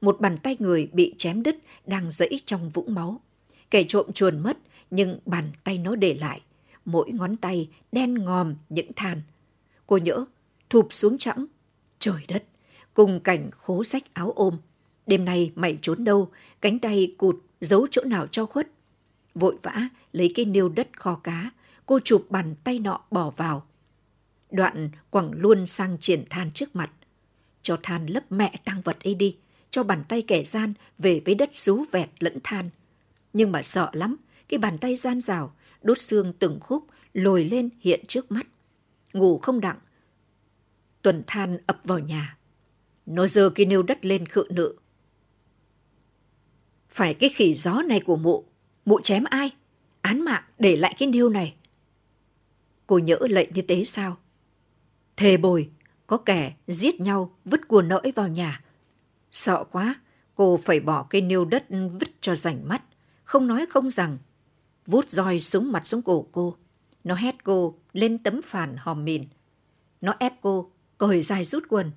Một 0.00 0.20
bàn 0.20 0.38
tay 0.38 0.56
người 0.58 0.90
bị 0.92 1.14
chém 1.18 1.42
đứt 1.42 1.56
đang 1.86 2.10
dẫy 2.10 2.40
trong 2.46 2.70
vũng 2.70 2.94
máu. 2.94 3.20
Kẻ 3.70 3.84
trộm 3.88 4.12
chuồn 4.12 4.38
mất, 4.38 4.58
nhưng 4.90 5.18
bàn 5.26 5.44
tay 5.64 5.78
nó 5.78 5.96
để 5.96 6.14
lại. 6.14 6.40
Mỗi 6.84 7.10
ngón 7.12 7.36
tay 7.36 7.68
đen 7.92 8.14
ngòm 8.14 8.54
những 8.68 8.90
than. 8.96 9.22
Cô 9.86 9.96
nhỡ, 9.96 10.24
thụp 10.70 10.92
xuống 10.92 11.18
chẵng. 11.18 11.46
Trời 11.98 12.24
đất, 12.28 12.44
cùng 12.94 13.20
cảnh 13.20 13.50
khố 13.50 13.84
sách 13.84 14.14
áo 14.14 14.32
ôm. 14.36 14.58
Đêm 15.06 15.24
nay 15.24 15.52
mày 15.54 15.78
trốn 15.82 16.04
đâu, 16.04 16.30
cánh 16.60 16.78
tay 16.78 17.14
cụt, 17.18 17.36
giấu 17.60 17.86
chỗ 17.90 18.02
nào 18.04 18.26
cho 18.26 18.46
khuất. 18.46 18.68
Vội 19.34 19.56
vã, 19.62 19.88
lấy 20.12 20.32
cái 20.34 20.44
nêu 20.44 20.68
đất 20.68 20.88
kho 20.96 21.14
cá, 21.14 21.50
cô 21.86 22.00
chụp 22.04 22.26
bàn 22.30 22.54
tay 22.64 22.78
nọ 22.78 23.00
bỏ 23.10 23.30
vào. 23.30 23.66
Đoạn 24.50 24.90
quẳng 25.10 25.30
luôn 25.34 25.66
sang 25.66 25.96
triển 26.00 26.24
than 26.30 26.50
trước 26.52 26.76
mặt. 26.76 26.90
Cho 27.62 27.78
than 27.82 28.06
lấp 28.06 28.32
mẹ 28.32 28.54
tăng 28.64 28.80
vật 28.80 28.96
ấy 29.04 29.14
đi, 29.14 29.36
cho 29.70 29.82
bàn 29.82 30.04
tay 30.08 30.22
kẻ 30.22 30.44
gian 30.44 30.74
về 30.98 31.22
với 31.24 31.34
đất 31.34 31.54
rú 31.54 31.84
vẹt 31.92 32.08
lẫn 32.18 32.38
than. 32.44 32.70
Nhưng 33.32 33.52
mà 33.52 33.62
sợ 33.62 33.90
lắm, 33.92 34.16
cái 34.48 34.58
bàn 34.58 34.78
tay 34.78 34.96
gian 34.96 35.20
rào, 35.20 35.54
đốt 35.82 36.00
xương 36.00 36.32
từng 36.38 36.60
khúc, 36.60 36.86
lồi 37.12 37.44
lên 37.44 37.68
hiện 37.80 38.04
trước 38.08 38.32
mắt. 38.32 38.46
Ngủ 39.12 39.38
không 39.38 39.60
đặng. 39.60 39.78
Tuần 41.02 41.22
than 41.26 41.58
ập 41.66 41.80
vào 41.84 41.98
nhà. 41.98 42.36
Nó 43.06 43.26
giơ 43.26 43.50
cái 43.50 43.66
nêu 43.66 43.82
đất 43.82 44.04
lên 44.04 44.26
khự 44.26 44.44
nự. 44.50 44.74
Phải 46.88 47.14
cái 47.14 47.30
khỉ 47.30 47.54
gió 47.54 47.82
này 47.82 48.00
của 48.00 48.16
mụ, 48.16 48.44
mụ 48.84 49.00
chém 49.00 49.24
ai? 49.24 49.50
Án 50.00 50.24
mạng 50.24 50.44
để 50.58 50.76
lại 50.76 50.94
cái 50.98 51.08
nêu 51.08 51.28
này. 51.28 51.54
Cô 52.86 52.98
nhỡ 52.98 53.18
lệnh 53.20 53.54
như 53.54 53.62
thế 53.62 53.84
sao? 53.84 54.16
Thề 55.16 55.36
bồi, 55.36 55.70
có 56.06 56.16
kẻ 56.16 56.54
giết 56.66 57.00
nhau 57.00 57.36
vứt 57.44 57.68
của 57.68 57.82
nỡi 57.82 58.12
vào 58.14 58.28
nhà. 58.28 58.60
Sợ 59.32 59.64
quá, 59.70 59.94
cô 60.34 60.60
phải 60.64 60.80
bỏ 60.80 61.06
cây 61.10 61.20
nêu 61.20 61.44
đất 61.44 61.64
vứt 61.70 62.08
cho 62.20 62.34
rảnh 62.34 62.68
mắt. 62.68 62.82
Không 63.24 63.46
nói 63.46 63.66
không 63.70 63.90
rằng. 63.90 64.18
Vút 64.86 65.10
roi 65.10 65.40
xuống 65.40 65.72
mặt 65.72 65.86
xuống 65.86 66.02
cổ 66.02 66.26
cô. 66.32 66.56
Nó 67.04 67.14
hét 67.14 67.44
cô 67.44 67.74
lên 67.92 68.18
tấm 68.18 68.40
phản 68.44 68.76
hòm 68.78 69.04
mìn. 69.04 69.24
Nó 70.00 70.14
ép 70.18 70.32
cô 70.40 70.70
cởi 70.98 71.22
dài 71.22 71.44
rút 71.44 71.62
quần. 71.68 71.90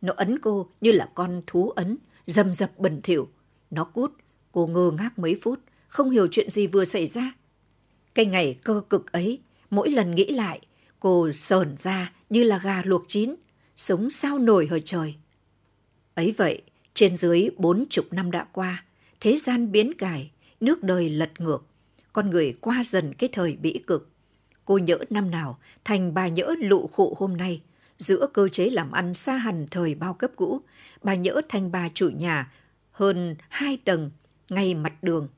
Nó 0.00 0.12
ấn 0.16 0.38
cô 0.38 0.70
như 0.80 0.92
là 0.92 1.08
con 1.14 1.42
thú 1.46 1.70
ấn, 1.70 1.96
dầm 2.26 2.54
dập 2.54 2.78
bẩn 2.78 3.00
thỉu. 3.02 3.28
Nó 3.70 3.84
cút, 3.84 4.12
cô 4.52 4.66
ngơ 4.66 4.90
ngác 4.98 5.18
mấy 5.18 5.38
phút, 5.42 5.60
không 5.88 6.10
hiểu 6.10 6.28
chuyện 6.30 6.50
gì 6.50 6.66
vừa 6.66 6.84
xảy 6.84 7.06
ra. 7.06 7.32
Cái 8.14 8.26
ngày 8.26 8.58
cơ 8.64 8.82
cực 8.90 9.12
ấy, 9.12 9.40
mỗi 9.70 9.90
lần 9.90 10.14
nghĩ 10.14 10.28
lại, 10.28 10.60
cô 11.00 11.32
sờn 11.32 11.76
ra 11.76 12.12
như 12.30 12.44
là 12.44 12.58
gà 12.58 12.82
luộc 12.84 13.02
chín, 13.08 13.34
sống 13.76 14.10
sao 14.10 14.38
nổi 14.38 14.66
hời 14.66 14.80
trời. 14.80 15.14
Ấy 16.14 16.34
vậy, 16.36 16.62
trên 16.94 17.16
dưới 17.16 17.48
bốn 17.56 17.84
chục 17.90 18.06
năm 18.10 18.30
đã 18.30 18.44
qua, 18.52 18.84
thế 19.20 19.36
gian 19.36 19.72
biến 19.72 19.92
cải, 19.94 20.30
nước 20.60 20.82
đời 20.82 21.10
lật 21.10 21.30
ngược, 21.38 21.66
con 22.12 22.30
người 22.30 22.56
qua 22.60 22.82
dần 22.84 23.14
cái 23.14 23.30
thời 23.32 23.56
bĩ 23.56 23.80
cực. 23.86 24.10
Cô 24.64 24.78
nhỡ 24.78 24.98
năm 25.10 25.30
nào 25.30 25.58
thành 25.84 26.14
bà 26.14 26.28
nhỡ 26.28 26.54
lụ 26.58 26.86
khụ 26.86 27.14
hôm 27.18 27.36
nay, 27.36 27.62
giữa 27.98 28.26
cơ 28.32 28.48
chế 28.48 28.70
làm 28.70 28.90
ăn 28.90 29.14
xa 29.14 29.36
hẳn 29.36 29.66
thời 29.70 29.94
bao 29.94 30.14
cấp 30.14 30.30
cũ, 30.36 30.60
bà 31.02 31.14
nhỡ 31.14 31.40
thành 31.48 31.72
bà 31.72 31.88
chủ 31.94 32.10
nhà 32.10 32.52
hơn 32.92 33.36
hai 33.48 33.76
tầng 33.76 34.10
ngay 34.50 34.74
mặt 34.74 35.02
đường. 35.02 35.28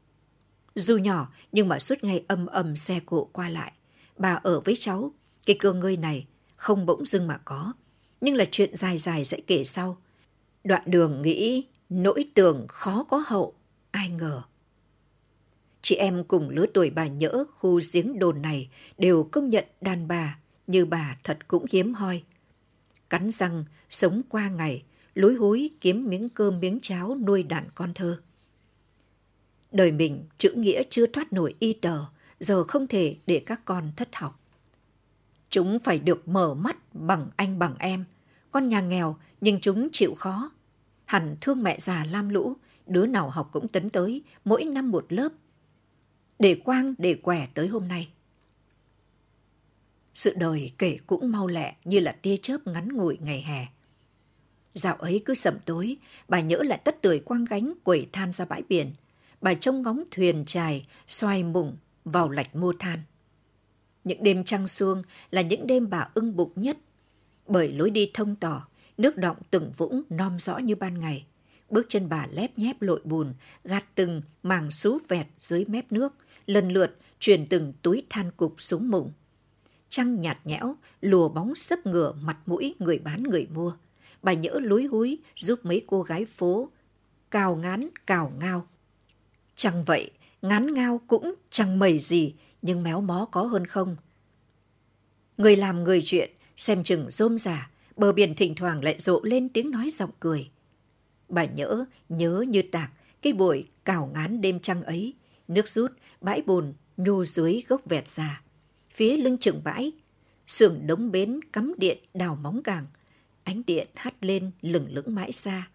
Dù 0.74 0.96
nhỏ 0.98 1.32
nhưng 1.52 1.68
mà 1.68 1.78
suốt 1.78 2.04
ngày 2.04 2.24
âm 2.28 2.46
âm 2.46 2.76
xe 2.76 3.00
cộ 3.06 3.28
qua 3.32 3.48
lại. 3.48 3.72
Bà 4.16 4.34
ở 4.34 4.60
với 4.60 4.76
cháu, 4.78 5.12
cái 5.46 5.56
cơ 5.60 5.72
ngơi 5.72 5.96
này 5.96 6.26
không 6.56 6.86
bỗng 6.86 7.04
dưng 7.04 7.26
mà 7.26 7.38
có. 7.44 7.72
Nhưng 8.20 8.34
là 8.34 8.44
chuyện 8.50 8.76
dài 8.76 8.98
dài 8.98 9.24
sẽ 9.24 9.40
kể 9.46 9.64
sau. 9.64 9.96
Đoạn 10.64 10.82
đường 10.86 11.22
nghĩ 11.22 11.66
nỗi 11.88 12.24
tưởng 12.34 12.66
khó 12.68 13.04
có 13.08 13.24
hậu, 13.26 13.54
ai 13.90 14.08
ngờ. 14.08 14.42
Chị 15.82 15.94
em 15.96 16.24
cùng 16.24 16.48
lứa 16.50 16.66
tuổi 16.74 16.90
bà 16.90 17.06
nhỡ 17.06 17.44
khu 17.56 17.80
giếng 17.92 18.18
đồn 18.18 18.42
này 18.42 18.68
đều 18.98 19.28
công 19.32 19.48
nhận 19.48 19.64
đàn 19.80 20.08
bà 20.08 20.38
như 20.66 20.84
bà 20.86 21.16
thật 21.24 21.48
cũng 21.48 21.64
hiếm 21.70 21.94
hoi. 21.94 22.22
Cắn 23.10 23.30
răng, 23.30 23.64
sống 23.90 24.22
qua 24.28 24.48
ngày, 24.48 24.82
lối 25.14 25.34
hối 25.34 25.70
kiếm 25.80 26.08
miếng 26.08 26.28
cơm 26.28 26.60
miếng 26.60 26.78
cháo 26.82 27.16
nuôi 27.26 27.42
đàn 27.42 27.68
con 27.74 27.94
thơ. 27.94 28.20
Đời 29.72 29.92
mình 29.92 30.24
chữ 30.38 30.52
nghĩa 30.56 30.82
chưa 30.90 31.06
thoát 31.06 31.32
nổi 31.32 31.54
y 31.58 31.72
tờ, 31.72 32.04
giờ 32.40 32.64
không 32.64 32.86
thể 32.86 33.16
để 33.26 33.42
các 33.46 33.64
con 33.64 33.92
thất 33.96 34.08
học. 34.16 34.40
Chúng 35.50 35.78
phải 35.78 35.98
được 35.98 36.28
mở 36.28 36.54
mắt 36.54 36.76
bằng 36.94 37.26
anh 37.36 37.58
bằng 37.58 37.74
em. 37.78 38.04
Con 38.50 38.68
nhà 38.68 38.80
nghèo 38.80 39.16
nhưng 39.40 39.60
chúng 39.60 39.88
chịu 39.92 40.14
khó. 40.14 40.50
Hẳn 41.04 41.36
thương 41.40 41.62
mẹ 41.62 41.76
già 41.80 42.04
lam 42.04 42.28
lũ, 42.28 42.56
đứa 42.86 43.06
nào 43.06 43.30
học 43.30 43.48
cũng 43.52 43.68
tấn 43.68 43.90
tới, 43.90 44.22
mỗi 44.44 44.64
năm 44.64 44.90
một 44.90 45.06
lớp. 45.08 45.28
Để 46.42 46.54
quang, 46.64 46.94
để 46.98 47.14
quẻ 47.14 47.48
tới 47.54 47.68
hôm 47.68 47.88
nay. 47.88 48.08
Sự 50.14 50.34
đời 50.36 50.72
kể 50.78 50.98
cũng 51.06 51.32
mau 51.32 51.46
lẹ 51.46 51.74
như 51.84 52.00
là 52.00 52.12
tia 52.12 52.36
chớp 52.36 52.66
ngắn 52.66 52.88
ngủi 52.88 53.18
ngày 53.20 53.42
hè. 53.42 53.66
Dạo 54.74 54.94
ấy 54.94 55.22
cứ 55.24 55.34
sầm 55.34 55.58
tối, 55.66 55.96
bà 56.28 56.40
nhớ 56.40 56.58
lại 56.62 56.80
tất 56.84 57.02
tưởi 57.02 57.18
quang 57.18 57.44
gánh 57.44 57.72
quẩy 57.84 58.08
than 58.12 58.32
ra 58.32 58.44
bãi 58.44 58.62
biển. 58.68 58.92
Bà 59.40 59.54
trông 59.54 59.82
ngóng 59.82 60.04
thuyền 60.10 60.44
trài, 60.46 60.86
xoay 61.06 61.44
mùng 61.44 61.76
vào 62.04 62.30
lạch 62.30 62.56
mua 62.56 62.72
than. 62.78 62.98
Những 64.04 64.22
đêm 64.22 64.44
trăng 64.44 64.68
xuông 64.68 65.02
là 65.30 65.42
những 65.42 65.66
đêm 65.66 65.90
bà 65.90 66.08
ưng 66.14 66.36
bụng 66.36 66.52
nhất, 66.56 66.78
bởi 67.46 67.72
lối 67.72 67.90
đi 67.90 68.10
thông 68.14 68.36
tỏ, 68.36 68.68
nước 68.98 69.16
động 69.16 69.36
từng 69.50 69.72
vũng 69.76 70.02
non 70.10 70.38
rõ 70.38 70.58
như 70.58 70.74
ban 70.74 70.98
ngày. 70.98 71.26
Bước 71.70 71.86
chân 71.88 72.08
bà 72.08 72.26
lép 72.32 72.58
nhép 72.58 72.82
lội 72.82 73.00
bùn, 73.04 73.34
gạt 73.64 73.84
từng 73.94 74.22
màng 74.42 74.70
xú 74.70 74.98
vẹt 75.08 75.26
dưới 75.38 75.64
mép 75.64 75.92
nước, 75.92 76.14
lần 76.46 76.68
lượt 76.68 76.96
truyền 77.20 77.46
từng 77.46 77.72
túi 77.82 78.06
than 78.10 78.30
cục 78.30 78.54
xuống 78.58 78.90
mùng. 78.90 79.12
Trăng 79.88 80.20
nhạt 80.20 80.38
nhẽo, 80.44 80.76
lùa 81.00 81.28
bóng 81.28 81.54
sấp 81.54 81.86
ngửa 81.86 82.12
mặt 82.12 82.38
mũi 82.46 82.74
người 82.78 82.98
bán 82.98 83.22
người 83.22 83.46
mua. 83.54 83.72
Bà 84.22 84.32
nhỡ 84.32 84.60
lúi 84.62 84.86
húi 84.86 85.18
giúp 85.36 85.60
mấy 85.62 85.84
cô 85.86 86.02
gái 86.02 86.24
phố 86.24 86.68
cào 87.30 87.56
ngán 87.56 87.88
cào 88.06 88.32
ngao. 88.40 88.66
Chẳng 89.56 89.84
vậy, 89.84 90.10
ngán 90.42 90.72
ngao 90.72 91.00
cũng 91.06 91.34
chẳng 91.50 91.78
mẩy 91.78 91.98
gì, 91.98 92.34
nhưng 92.62 92.82
méo 92.82 93.00
mó 93.00 93.28
có 93.32 93.42
hơn 93.42 93.66
không. 93.66 93.96
Người 95.36 95.56
làm 95.56 95.84
người 95.84 96.02
chuyện, 96.04 96.30
xem 96.56 96.84
chừng 96.84 97.10
rôm 97.10 97.38
giả, 97.38 97.70
bờ 97.96 98.12
biển 98.12 98.34
thỉnh 98.34 98.54
thoảng 98.54 98.84
lại 98.84 98.96
rộ 98.98 99.20
lên 99.22 99.48
tiếng 99.48 99.70
nói 99.70 99.90
giọng 99.90 100.10
cười. 100.20 100.50
Bà 101.28 101.44
nhỡ, 101.44 101.84
nhớ 102.08 102.44
như 102.48 102.62
tạc, 102.62 102.90
cái 103.22 103.32
buổi 103.32 103.68
cào 103.84 104.10
ngán 104.14 104.40
đêm 104.40 104.60
trăng 104.60 104.82
ấy, 104.82 105.14
nước 105.48 105.68
rút, 105.68 105.92
bãi 106.22 106.42
bùn, 106.42 106.72
nhô 106.96 107.24
dưới 107.24 107.62
gốc 107.68 107.80
vẹt 107.84 108.08
già. 108.08 108.42
Phía 108.90 109.16
lưng 109.16 109.38
chừng 109.38 109.60
bãi, 109.64 109.92
xưởng 110.46 110.86
đống 110.86 111.12
bến 111.12 111.40
cắm 111.52 111.74
điện 111.78 111.98
đào 112.14 112.38
móng 112.42 112.62
càng, 112.62 112.86
ánh 113.44 113.62
điện 113.66 113.88
hắt 113.94 114.14
lên 114.20 114.50
lửng 114.60 114.94
lững 114.94 115.14
mãi 115.14 115.32
xa. 115.32 115.68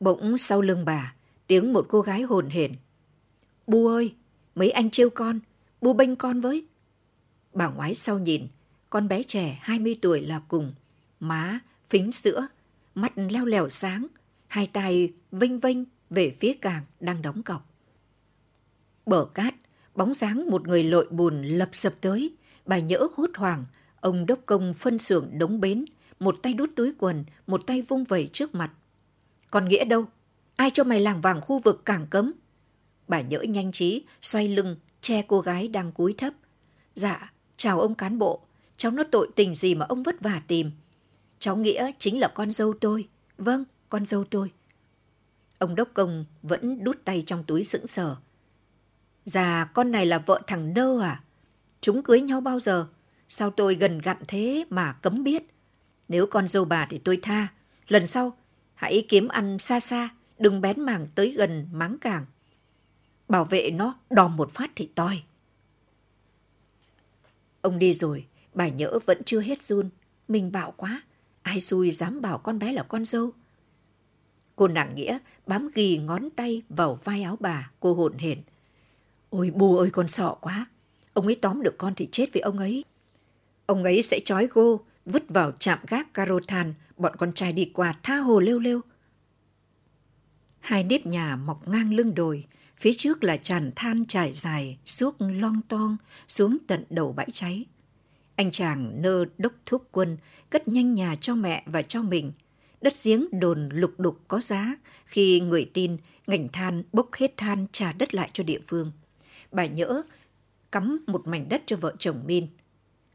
Bỗng 0.00 0.38
sau 0.38 0.60
lưng 0.60 0.84
bà, 0.84 1.14
tiếng 1.46 1.72
một 1.72 1.86
cô 1.88 2.00
gái 2.00 2.22
hồn 2.22 2.50
hển. 2.50 2.72
Bu 3.66 3.86
ơi, 3.86 4.14
mấy 4.54 4.70
anh 4.70 4.90
trêu 4.90 5.10
con, 5.10 5.40
bu 5.80 5.92
bênh 5.92 6.16
con 6.16 6.40
với. 6.40 6.66
Bà 7.54 7.68
ngoái 7.68 7.94
sau 7.94 8.18
nhìn, 8.18 8.48
con 8.90 9.08
bé 9.08 9.22
trẻ 9.22 9.58
20 9.62 9.98
tuổi 10.02 10.20
là 10.20 10.42
cùng, 10.48 10.74
má 11.20 11.60
phính 11.88 12.12
sữa, 12.12 12.46
mắt 12.94 13.12
leo 13.16 13.44
lèo 13.44 13.68
sáng, 13.68 14.06
hai 14.46 14.66
tay 14.66 15.12
vinh 15.32 15.60
vinh 15.60 15.84
về 16.10 16.36
phía 16.40 16.52
càng 16.52 16.84
đang 17.00 17.22
đóng 17.22 17.42
cọc. 17.42 17.71
Bờ 19.06 19.24
cát, 19.34 19.54
bóng 19.94 20.14
dáng 20.14 20.50
một 20.50 20.68
người 20.68 20.84
lội 20.84 21.06
bùn 21.10 21.42
lập 21.42 21.68
sập 21.72 21.92
tới, 22.00 22.36
bà 22.66 22.78
nhỡ 22.78 23.08
hốt 23.16 23.30
hoảng, 23.34 23.64
ông 24.00 24.26
đốc 24.26 24.38
công 24.46 24.74
phân 24.74 24.98
xưởng 24.98 25.38
đống 25.38 25.60
bến, 25.60 25.84
một 26.20 26.36
tay 26.42 26.54
đút 26.54 26.70
túi 26.76 26.92
quần, 26.98 27.24
một 27.46 27.62
tay 27.66 27.82
vung 27.82 28.04
vẩy 28.04 28.30
trước 28.32 28.54
mặt. 28.54 28.70
Còn 29.50 29.68
Nghĩa 29.68 29.84
đâu? 29.84 30.04
Ai 30.56 30.70
cho 30.70 30.84
mày 30.84 31.00
làng 31.00 31.20
vàng 31.20 31.40
khu 31.40 31.58
vực 31.58 31.84
cảng 31.84 32.06
cấm? 32.06 32.32
Bà 33.08 33.20
nhỡ 33.20 33.40
nhanh 33.42 33.72
trí, 33.72 34.04
xoay 34.22 34.48
lưng, 34.48 34.76
che 35.00 35.22
cô 35.22 35.40
gái 35.40 35.68
đang 35.68 35.92
cúi 35.92 36.14
thấp. 36.18 36.32
Dạ, 36.94 37.32
chào 37.56 37.80
ông 37.80 37.94
cán 37.94 38.18
bộ, 38.18 38.40
cháu 38.76 38.92
nó 38.92 39.04
tội 39.10 39.28
tình 39.36 39.54
gì 39.54 39.74
mà 39.74 39.86
ông 39.86 40.02
vất 40.02 40.20
vả 40.20 40.42
tìm. 40.46 40.70
Cháu 41.38 41.56
Nghĩa 41.56 41.90
chính 41.98 42.20
là 42.20 42.28
con 42.28 42.52
dâu 42.52 42.74
tôi. 42.80 43.08
Vâng, 43.38 43.64
con 43.88 44.06
dâu 44.06 44.24
tôi. 44.24 44.52
Ông 45.58 45.74
đốc 45.74 45.88
công 45.94 46.24
vẫn 46.42 46.84
đút 46.84 47.04
tay 47.04 47.22
trong 47.26 47.44
túi 47.44 47.64
sững 47.64 47.86
sờ. 47.86 48.16
Dạ, 49.24 49.70
con 49.74 49.90
này 49.90 50.06
là 50.06 50.18
vợ 50.18 50.42
thằng 50.46 50.74
Nơ 50.74 51.00
à? 51.00 51.22
Chúng 51.80 52.02
cưới 52.02 52.20
nhau 52.20 52.40
bao 52.40 52.60
giờ? 52.60 52.88
Sao 53.28 53.50
tôi 53.50 53.74
gần 53.74 53.98
gặn 53.98 54.16
thế 54.28 54.64
mà 54.70 54.92
cấm 54.92 55.24
biết? 55.24 55.42
Nếu 56.08 56.26
con 56.26 56.48
dâu 56.48 56.64
bà 56.64 56.86
thì 56.90 56.98
tôi 56.98 57.18
tha. 57.22 57.48
Lần 57.88 58.06
sau, 58.06 58.36
hãy 58.74 59.06
kiếm 59.08 59.28
ăn 59.28 59.58
xa 59.58 59.80
xa, 59.80 60.08
đừng 60.38 60.60
bén 60.60 60.80
mảng 60.80 61.06
tới 61.14 61.30
gần 61.30 61.68
máng 61.72 61.96
càng. 62.00 62.26
Bảo 63.28 63.44
vệ 63.44 63.70
nó 63.70 63.98
đòm 64.10 64.36
một 64.36 64.50
phát 64.50 64.70
thì 64.76 64.88
toi. 64.94 65.22
Ông 67.60 67.78
đi 67.78 67.92
rồi, 67.92 68.26
bà 68.54 68.68
nhỡ 68.68 68.98
vẫn 69.06 69.22
chưa 69.24 69.40
hết 69.40 69.62
run. 69.62 69.90
Mình 70.28 70.52
bạo 70.52 70.74
quá, 70.76 71.02
ai 71.42 71.60
xui 71.60 71.90
dám 71.90 72.20
bảo 72.20 72.38
con 72.38 72.58
bé 72.58 72.72
là 72.72 72.82
con 72.82 73.04
dâu. 73.04 73.30
Cô 74.56 74.68
nàng 74.68 74.94
nghĩa 74.94 75.18
bám 75.46 75.70
ghi 75.74 75.98
ngón 75.98 76.30
tay 76.30 76.62
vào 76.68 76.94
vai 76.94 77.22
áo 77.22 77.36
bà, 77.40 77.70
cô 77.80 77.94
hồn 77.94 78.18
hển. 78.18 78.42
Ôi 79.32 79.50
bù 79.50 79.76
ơi 79.76 79.90
con 79.90 80.08
sợ 80.08 80.34
quá, 80.40 80.66
ông 81.12 81.26
ấy 81.26 81.34
tóm 81.34 81.62
được 81.62 81.78
con 81.78 81.94
thì 81.94 82.08
chết 82.12 82.32
với 82.32 82.42
ông 82.42 82.58
ấy. 82.58 82.84
Ông 83.66 83.84
ấy 83.84 84.02
sẽ 84.02 84.20
trói 84.24 84.46
gô, 84.46 84.80
vứt 85.06 85.24
vào 85.28 85.52
trạm 85.52 85.78
gác 85.88 86.14
caro 86.14 86.38
than, 86.48 86.74
bọn 86.96 87.16
con 87.16 87.32
trai 87.32 87.52
đi 87.52 87.70
qua 87.74 87.98
tha 88.02 88.16
hồ 88.16 88.40
lêu 88.40 88.58
lêu. 88.58 88.80
Hai 90.60 90.84
nếp 90.84 91.06
nhà 91.06 91.36
mọc 91.36 91.68
ngang 91.68 91.94
lưng 91.94 92.14
đồi, 92.14 92.44
phía 92.76 92.92
trước 92.96 93.24
là 93.24 93.36
tràn 93.36 93.70
than 93.76 94.04
trải 94.04 94.32
dài, 94.32 94.78
suốt 94.86 95.16
long 95.18 95.60
toang 95.68 95.96
xuống 96.28 96.58
tận 96.66 96.84
đầu 96.90 97.12
bãi 97.12 97.28
cháy. 97.32 97.64
Anh 98.36 98.50
chàng 98.50 99.02
nơ 99.02 99.24
đốc 99.38 99.52
thúc 99.66 99.88
quân 99.92 100.16
cất 100.50 100.68
nhanh 100.68 100.94
nhà 100.94 101.16
cho 101.20 101.34
mẹ 101.34 101.62
và 101.66 101.82
cho 101.82 102.02
mình. 102.02 102.32
Đất 102.80 102.92
giếng 103.04 103.26
đồn 103.40 103.68
lục 103.72 103.94
đục 103.98 104.20
có 104.28 104.40
giá 104.40 104.76
khi 105.04 105.40
người 105.40 105.70
tin 105.74 105.96
ngành 106.26 106.48
than 106.48 106.82
bốc 106.92 107.08
hết 107.12 107.36
than 107.36 107.66
trả 107.72 107.92
đất 107.92 108.14
lại 108.14 108.30
cho 108.32 108.44
địa 108.44 108.60
phương. 108.66 108.92
Bà 109.52 109.66
nhỡ 109.66 110.02
cắm 110.72 111.04
một 111.06 111.28
mảnh 111.28 111.48
đất 111.48 111.62
cho 111.66 111.76
vợ 111.76 111.94
chồng 111.98 112.22
Min. 112.26 112.46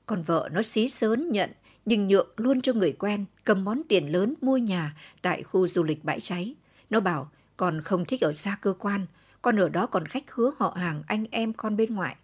Còn 0.06 0.22
vợ 0.22 0.50
nó 0.52 0.62
xí 0.62 0.90
sớn 0.90 1.30
nhận 1.32 1.52
nhưng 1.86 2.08
nhượng 2.08 2.28
luôn 2.38 2.62
cho 2.62 2.74
người 2.74 2.92
quen 2.92 3.26
cầm 3.44 3.64
món 3.64 3.82
tiền 3.90 4.12
lớn 4.12 4.34
mua 4.42 4.58
nhà 4.58 4.98
tại 5.22 5.44
khu 5.44 5.68
du 5.68 5.84
lịch 5.84 6.04
bãi 6.04 6.20
cháy. 6.20 6.56
Nó 6.90 7.00
bảo 7.00 7.32
còn 7.58 7.82
không 7.82 8.06
thích 8.06 8.22
ở 8.22 8.34
xa 8.34 8.58
cơ 8.62 8.74
quan, 8.80 9.06
con 9.42 9.60
ở 9.60 9.70
đó 9.70 9.88
còn 9.88 10.06
khách 10.06 10.32
hứa 10.32 10.52
họ 10.58 10.74
hàng 10.78 11.04
anh 11.08 11.26
em 11.32 11.54
con 11.54 11.78
bên 11.78 11.96
ngoại. 11.96 12.16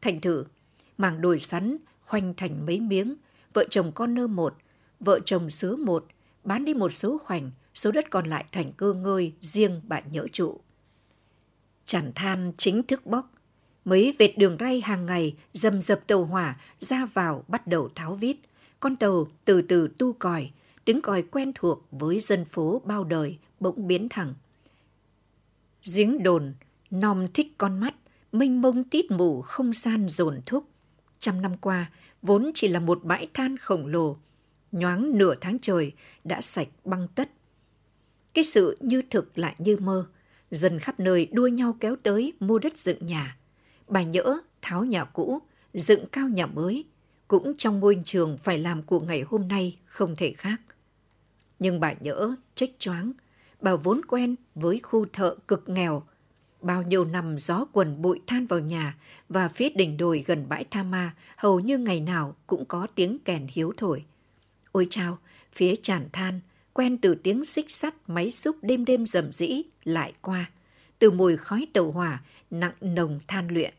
Thành 0.00 0.20
thử, 0.20 0.44
màng 0.98 1.20
đồi 1.20 1.40
sắn 1.40 1.76
khoanh 2.06 2.34
thành 2.34 2.66
mấy 2.66 2.80
miếng, 2.80 3.16
vợ 3.52 3.64
chồng 3.70 3.92
con 3.92 4.14
nơ 4.14 4.26
một, 4.26 4.56
vợ 5.00 5.20
chồng 5.24 5.50
sứa 5.50 5.76
một, 5.76 6.06
bán 6.44 6.64
đi 6.64 6.74
một 6.74 6.90
số 6.92 7.18
khoảnh, 7.18 7.50
số 7.74 7.90
đất 7.90 8.10
còn 8.10 8.26
lại 8.26 8.44
thành 8.52 8.72
cơ 8.72 8.92
ngơi 8.92 9.32
riêng 9.40 9.80
bạn 9.84 10.04
nhỡ 10.10 10.26
trụ. 10.32 10.60
Chản 11.84 12.12
than 12.14 12.52
chính 12.56 12.82
thức 12.82 13.06
bóc, 13.06 13.30
mấy 13.86 14.14
vệt 14.18 14.38
đường 14.38 14.56
ray 14.60 14.80
hàng 14.80 15.06
ngày 15.06 15.34
dầm 15.52 15.82
dập 15.82 16.00
tàu 16.06 16.24
hỏa 16.24 16.56
ra 16.78 17.06
vào 17.06 17.44
bắt 17.48 17.66
đầu 17.66 17.88
tháo 17.94 18.14
vít, 18.14 18.36
con 18.80 18.96
tàu 18.96 19.28
từ 19.44 19.62
từ 19.62 19.88
tu 19.98 20.12
còi, 20.12 20.50
tiếng 20.84 21.00
còi 21.00 21.22
quen 21.22 21.52
thuộc 21.54 21.86
với 21.90 22.20
dân 22.20 22.44
phố 22.44 22.82
bao 22.84 23.04
đời 23.04 23.38
bỗng 23.60 23.86
biến 23.86 24.08
thẳng. 24.08 24.34
Giếng 25.94 26.22
đồn, 26.22 26.54
nom 26.90 27.26
thích 27.34 27.54
con 27.58 27.80
mắt, 27.80 27.94
mênh 28.32 28.62
mông 28.62 28.84
tít 28.84 29.10
mù 29.10 29.42
không 29.42 29.72
gian 29.72 30.08
dồn 30.08 30.40
thúc. 30.46 30.64
Trăm 31.18 31.42
năm 31.42 31.56
qua, 31.56 31.90
vốn 32.22 32.50
chỉ 32.54 32.68
là 32.68 32.80
một 32.80 33.04
bãi 33.04 33.26
than 33.34 33.56
khổng 33.56 33.86
lồ, 33.86 34.16
nhoáng 34.72 35.18
nửa 35.18 35.34
tháng 35.40 35.58
trời 35.62 35.92
đã 36.24 36.40
sạch 36.40 36.68
băng 36.84 37.08
tất. 37.14 37.30
Cái 38.34 38.44
sự 38.44 38.76
như 38.80 39.02
thực 39.10 39.38
lại 39.38 39.54
như 39.58 39.76
mơ, 39.76 40.06
dần 40.50 40.78
khắp 40.78 41.00
nơi 41.00 41.28
đua 41.32 41.46
nhau 41.46 41.76
kéo 41.80 41.96
tới 42.02 42.32
mua 42.40 42.58
đất 42.58 42.78
dựng 42.78 43.06
nhà. 43.06 43.36
Bà 43.88 44.02
nhỡ 44.02 44.38
tháo 44.62 44.84
nhà 44.84 45.04
cũ, 45.04 45.42
dựng 45.74 46.06
cao 46.12 46.28
nhà 46.28 46.46
mới, 46.46 46.84
cũng 47.28 47.56
trong 47.56 47.80
môi 47.80 47.98
trường 48.04 48.38
phải 48.38 48.58
làm 48.58 48.82
của 48.82 49.00
ngày 49.00 49.22
hôm 49.22 49.48
nay 49.48 49.78
không 49.84 50.16
thể 50.16 50.32
khác. 50.32 50.60
Nhưng 51.58 51.80
bà 51.80 51.92
nhỡ 52.00 52.36
trách 52.54 52.70
choáng, 52.78 53.12
bà 53.60 53.76
vốn 53.76 54.00
quen 54.08 54.34
với 54.54 54.78
khu 54.78 55.06
thợ 55.12 55.36
cực 55.48 55.68
nghèo, 55.68 56.02
bao 56.60 56.82
nhiêu 56.82 57.04
năm 57.04 57.38
gió 57.38 57.66
quần 57.72 58.02
bụi 58.02 58.20
than 58.26 58.46
vào 58.46 58.60
nhà 58.60 58.96
và 59.28 59.48
phía 59.48 59.68
đỉnh 59.70 59.96
đồi 59.96 60.24
gần 60.26 60.48
bãi 60.48 60.64
Tha 60.64 60.82
Ma 60.82 61.14
hầu 61.36 61.60
như 61.60 61.78
ngày 61.78 62.00
nào 62.00 62.36
cũng 62.46 62.64
có 62.64 62.86
tiếng 62.94 63.18
kèn 63.18 63.46
hiếu 63.50 63.72
thổi. 63.76 64.04
Ôi 64.72 64.86
chao, 64.90 65.18
phía 65.52 65.76
tràn 65.76 66.08
than, 66.12 66.40
quen 66.72 66.98
từ 66.98 67.14
tiếng 67.14 67.44
xích 67.44 67.70
sắt 67.70 67.94
máy 68.06 68.30
xúc 68.30 68.56
đêm 68.62 68.84
đêm 68.84 69.06
rầm 69.06 69.32
rĩ 69.32 69.62
lại 69.84 70.12
qua, 70.20 70.50
từ 70.98 71.10
mùi 71.10 71.36
khói 71.36 71.66
tàu 71.72 71.90
hỏa 71.90 72.22
nặng 72.50 72.74
nồng 72.80 73.20
than 73.28 73.48
luyện. 73.48 73.74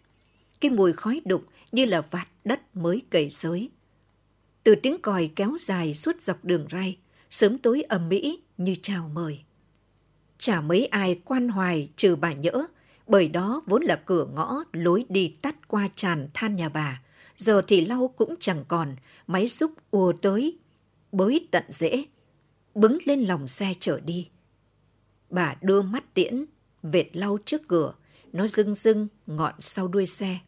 Cái 0.62 0.72
mùi 0.72 0.94
khói 0.94 1.22
đục 1.26 1.46
như 1.72 1.86
là 1.86 2.02
vạt 2.02 2.28
đất 2.46 2.76
mới 2.76 3.02
cầy 3.10 3.30
xới. 3.30 3.70
Từ 4.64 4.76
tiếng 4.76 5.02
còi 5.02 5.30
kéo 5.36 5.58
dài 5.60 5.94
suốt 5.94 6.22
dọc 6.22 6.46
đường 6.46 6.68
ray, 6.72 6.98
sớm 7.30 7.58
tối 7.58 7.82
ầm 7.82 8.10
mỹ 8.10 8.40
như 8.58 8.76
chào 8.82 9.10
mời. 9.14 9.40
Chả 10.38 10.62
mấy 10.62 10.86
ai 10.86 11.22
quan 11.26 11.50
hoài 11.50 11.90
trừ 11.96 12.16
bà 12.16 12.34
nhỡ, 12.34 12.68
bởi 13.08 13.28
đó 13.28 13.62
vốn 13.66 13.84
là 13.84 13.96
cửa 14.06 14.28
ngõ 14.34 14.64
lối 14.74 15.06
đi 15.10 15.36
tắt 15.42 15.68
qua 15.68 15.90
tràn 15.96 16.28
than 16.34 16.56
nhà 16.56 16.70
bà. 16.70 17.02
Giờ 17.38 17.62
thì 17.68 17.86
lau 17.86 18.08
cũng 18.08 18.36
chẳng 18.40 18.66
còn, 18.68 18.96
máy 19.28 19.48
xúc 19.48 19.72
ùa 19.92 20.14
tới, 20.22 20.58
bới 21.12 21.48
tận 21.52 21.64
rễ, 21.70 22.06
bứng 22.76 22.98
lên 23.06 23.22
lòng 23.22 23.48
xe 23.48 23.74
trở 23.80 24.00
đi. 24.00 24.30
Bà 25.30 25.56
đưa 25.62 25.82
mắt 25.82 26.14
tiễn, 26.14 26.46
vệt 26.84 27.06
lau 27.14 27.38
trước 27.46 27.68
cửa, 27.68 27.94
nó 28.34 28.48
rưng 28.48 28.76
rưng 28.76 29.08
ngọn 29.28 29.54
sau 29.60 29.88
đuôi 29.88 30.06
xe. 30.06 30.40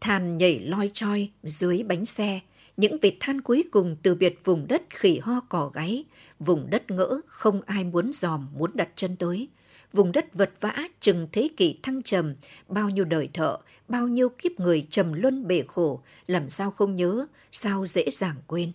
Than 0.00 0.38
nhảy 0.38 0.60
loi 0.60 0.90
choi 0.94 1.30
dưới 1.42 1.82
bánh 1.82 2.04
xe, 2.04 2.40
những 2.76 2.98
vệt 3.02 3.14
than 3.20 3.40
cuối 3.40 3.64
cùng 3.72 3.96
từ 4.02 4.14
biệt 4.14 4.38
vùng 4.44 4.66
đất 4.68 4.82
khỉ 4.90 5.18
ho 5.18 5.40
cỏ 5.40 5.70
gáy, 5.74 6.04
vùng 6.38 6.70
đất 6.70 6.90
ngỡ 6.90 7.20
không 7.26 7.60
ai 7.66 7.84
muốn 7.84 8.12
dòm 8.12 8.48
muốn 8.58 8.70
đặt 8.74 8.88
chân 8.96 9.16
tới. 9.16 9.48
Vùng 9.92 10.12
đất 10.12 10.34
vật 10.34 10.50
vã 10.60 10.88
chừng 11.00 11.28
thế 11.32 11.48
kỷ 11.56 11.78
thăng 11.82 12.02
trầm, 12.02 12.34
bao 12.68 12.90
nhiêu 12.90 13.04
đời 13.04 13.28
thợ, 13.32 13.58
bao 13.88 14.08
nhiêu 14.08 14.28
kiếp 14.28 14.60
người 14.60 14.86
trầm 14.90 15.12
luân 15.12 15.46
bể 15.46 15.64
khổ, 15.68 16.02
làm 16.26 16.48
sao 16.48 16.70
không 16.70 16.96
nhớ, 16.96 17.26
sao 17.52 17.86
dễ 17.86 18.10
dàng 18.10 18.36
quên. 18.46 18.72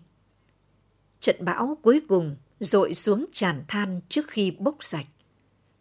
Trận 1.20 1.36
bão 1.40 1.78
cuối 1.82 2.02
cùng 2.08 2.36
dội 2.60 2.94
xuống 2.94 3.26
tràn 3.32 3.64
than 3.68 4.02
trước 4.10 4.28
khi 4.28 4.52
bốc 4.52 4.76
sạch. 4.80 5.06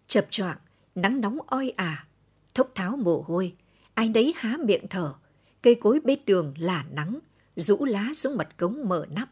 Chập 0.06 0.26
choạng, 0.30 0.58
nắng 0.94 1.20
nóng 1.20 1.38
oi 1.46 1.70
ả, 1.76 2.06
thốc 2.58 2.70
tháo 2.74 2.96
mồ 2.96 3.24
hôi, 3.26 3.54
ai 3.94 4.08
nấy 4.08 4.34
há 4.36 4.56
miệng 4.64 4.88
thở, 4.90 5.14
cây 5.62 5.74
cối 5.74 6.00
bên 6.04 6.18
đường 6.26 6.54
là 6.58 6.84
nắng, 6.90 7.18
rũ 7.56 7.84
lá 7.84 8.08
xuống 8.14 8.36
mặt 8.36 8.56
cống 8.56 8.88
mở 8.88 9.06
nắp. 9.10 9.28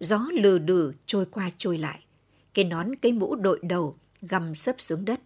Gió 0.00 0.26
lừ 0.32 0.58
đừ 0.58 0.92
trôi 1.06 1.26
qua 1.26 1.50
trôi 1.58 1.78
lại. 1.78 2.04
Cái 2.54 2.64
nón 2.64 2.96
cây 2.96 3.12
mũ 3.12 3.34
đội 3.34 3.60
đầu 3.62 3.96
gầm 4.22 4.54
sấp 4.54 4.80
xuống 4.80 5.04
đất. 5.04 5.20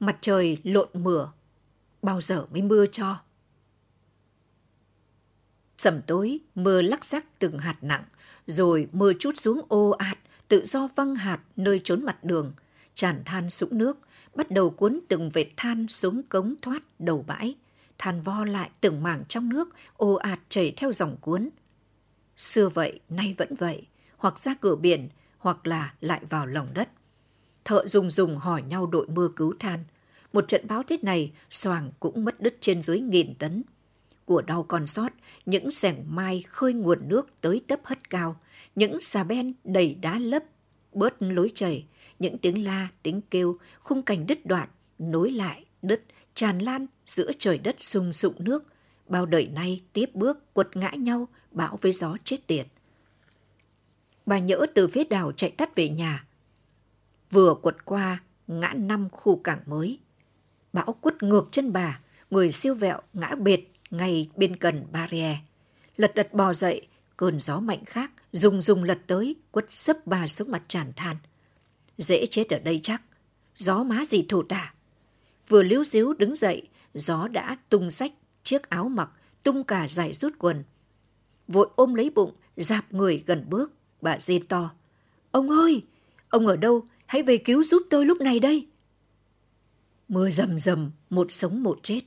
Mặt 0.00 0.18
trời 0.20 0.58
lộn 0.64 0.88
mửa. 0.92 1.32
Bao 2.02 2.20
giờ 2.20 2.46
mới 2.50 2.62
mưa 2.62 2.86
cho? 2.92 3.20
Sầm 5.76 6.02
tối, 6.02 6.38
mưa 6.54 6.82
lắc 6.82 7.04
rắc 7.04 7.38
từng 7.38 7.58
hạt 7.58 7.76
nặng, 7.80 8.04
rồi 8.46 8.88
mưa 8.92 9.12
chút 9.18 9.32
xuống 9.36 9.60
ô 9.68 9.90
ạt, 9.90 10.18
tự 10.48 10.64
do 10.64 10.88
văng 10.96 11.14
hạt 11.14 11.40
nơi 11.56 11.80
trốn 11.84 12.04
mặt 12.04 12.24
đường, 12.24 12.52
tràn 12.94 13.22
than 13.24 13.50
sũng 13.50 13.78
nước, 13.78 13.98
bắt 14.36 14.50
đầu 14.50 14.70
cuốn 14.70 15.00
từng 15.08 15.30
vệt 15.30 15.46
than 15.56 15.88
xuống 15.88 16.22
cống 16.22 16.54
thoát 16.62 16.82
đầu 16.98 17.24
bãi 17.26 17.54
than 17.98 18.20
vo 18.20 18.44
lại 18.44 18.70
từng 18.80 19.02
mảng 19.02 19.24
trong 19.28 19.48
nước, 19.48 19.68
ồ 19.96 20.14
ạt 20.14 20.40
chảy 20.48 20.72
theo 20.76 20.92
dòng 20.92 21.16
cuốn. 21.20 21.48
Xưa 22.36 22.68
vậy, 22.68 23.00
nay 23.08 23.34
vẫn 23.38 23.54
vậy, 23.54 23.86
hoặc 24.16 24.38
ra 24.38 24.54
cửa 24.60 24.76
biển, 24.76 25.08
hoặc 25.38 25.66
là 25.66 25.94
lại 26.00 26.20
vào 26.30 26.46
lòng 26.46 26.68
đất. 26.74 26.88
Thợ 27.64 27.86
dùng 27.86 28.10
dùng 28.10 28.36
hỏi 28.36 28.62
nhau 28.62 28.86
đội 28.86 29.06
mưa 29.08 29.28
cứu 29.36 29.54
than. 29.58 29.84
Một 30.32 30.48
trận 30.48 30.66
báo 30.68 30.82
thế 30.82 30.98
này, 31.02 31.32
xoàng 31.50 31.90
cũng 32.00 32.24
mất 32.24 32.40
đứt 32.40 32.56
trên 32.60 32.82
dưới 32.82 33.00
nghìn 33.00 33.34
tấn. 33.34 33.62
Của 34.24 34.42
đau 34.42 34.62
còn 34.62 34.86
sót, 34.86 35.12
những 35.46 35.70
sẻng 35.70 36.04
mai 36.08 36.44
khơi 36.48 36.72
nguồn 36.72 37.08
nước 37.08 37.40
tới 37.40 37.60
tấp 37.66 37.80
hất 37.84 38.10
cao, 38.10 38.36
những 38.74 39.00
xà 39.00 39.24
ben 39.24 39.52
đầy 39.64 39.94
đá 39.94 40.18
lấp, 40.18 40.42
bớt 40.92 41.22
lối 41.22 41.50
chảy, 41.54 41.86
những 42.18 42.38
tiếng 42.38 42.64
la, 42.64 42.88
tiếng 43.02 43.20
kêu, 43.30 43.58
khung 43.80 44.02
cảnh 44.02 44.26
đứt 44.26 44.46
đoạn, 44.46 44.68
nối 44.98 45.30
lại, 45.30 45.64
đứt, 45.82 46.02
tràn 46.34 46.58
lan 46.58 46.86
giữa 47.06 47.30
trời 47.38 47.58
đất 47.58 47.74
sung 47.78 48.12
sụng 48.12 48.34
nước, 48.38 48.64
bao 49.08 49.26
đời 49.26 49.46
nay 49.46 49.82
tiếp 49.92 50.10
bước 50.14 50.54
quật 50.54 50.76
ngã 50.76 50.90
nhau, 50.90 51.28
bão 51.50 51.78
với 51.82 51.92
gió 51.92 52.16
chết 52.24 52.46
tiệt. 52.46 52.66
Bà 54.26 54.38
nhỡ 54.38 54.66
từ 54.74 54.88
phía 54.88 55.04
đảo 55.04 55.32
chạy 55.32 55.50
tắt 55.50 55.74
về 55.74 55.88
nhà. 55.88 56.24
Vừa 57.30 57.54
quật 57.54 57.84
qua 57.84 58.18
ngã 58.46 58.72
năm 58.76 59.08
khu 59.12 59.36
cảng 59.36 59.60
mới. 59.66 59.98
Bão 60.72 60.92
quất 61.00 61.22
ngược 61.22 61.48
chân 61.50 61.72
bà, 61.72 62.00
người 62.30 62.52
siêu 62.52 62.74
vẹo 62.74 63.00
ngã 63.12 63.34
bệt 63.34 63.60
ngay 63.90 64.30
bên 64.36 64.56
cần 64.56 64.86
barrier. 64.92 65.36
Lật 65.96 66.14
đật 66.14 66.34
bò 66.34 66.54
dậy, 66.54 66.88
cơn 67.16 67.40
gió 67.40 67.60
mạnh 67.60 67.84
khác, 67.84 68.10
rùng 68.32 68.62
rùng 68.62 68.84
lật 68.84 68.98
tới, 69.06 69.36
quất 69.50 69.64
sấp 69.68 69.96
bà 70.06 70.26
xuống 70.26 70.50
mặt 70.50 70.62
tràn 70.68 70.92
than. 70.96 71.16
Dễ 71.98 72.26
chết 72.26 72.50
ở 72.50 72.58
đây 72.58 72.80
chắc, 72.82 73.02
gió 73.56 73.84
má 73.84 74.04
gì 74.04 74.26
thổ 74.28 74.42
tả. 74.42 74.74
Vừa 75.48 75.62
liếu 75.62 75.84
díu 75.84 76.12
đứng 76.12 76.34
dậy, 76.34 76.68
gió 76.94 77.28
đã 77.28 77.56
tung 77.68 77.90
sách 77.90 78.12
chiếc 78.42 78.68
áo 78.70 78.88
mặc, 78.88 79.10
tung 79.42 79.64
cả 79.64 79.88
giải 79.88 80.12
rút 80.12 80.32
quần. 80.38 80.64
Vội 81.48 81.68
ôm 81.76 81.94
lấy 81.94 82.10
bụng, 82.10 82.32
dạp 82.56 82.92
người 82.92 83.22
gần 83.26 83.46
bước, 83.48 83.72
bà 84.00 84.18
rên 84.20 84.46
to. 84.46 84.70
Ông 85.30 85.50
ơi, 85.50 85.82
ông 86.28 86.46
ở 86.46 86.56
đâu? 86.56 86.86
Hãy 87.06 87.22
về 87.22 87.36
cứu 87.36 87.64
giúp 87.64 87.82
tôi 87.90 88.06
lúc 88.06 88.20
này 88.20 88.40
đây. 88.40 88.66
Mưa 90.08 90.30
rầm 90.30 90.58
rầm, 90.58 90.90
một 91.10 91.32
sống 91.32 91.62
một 91.62 91.78
chết. 91.82 92.00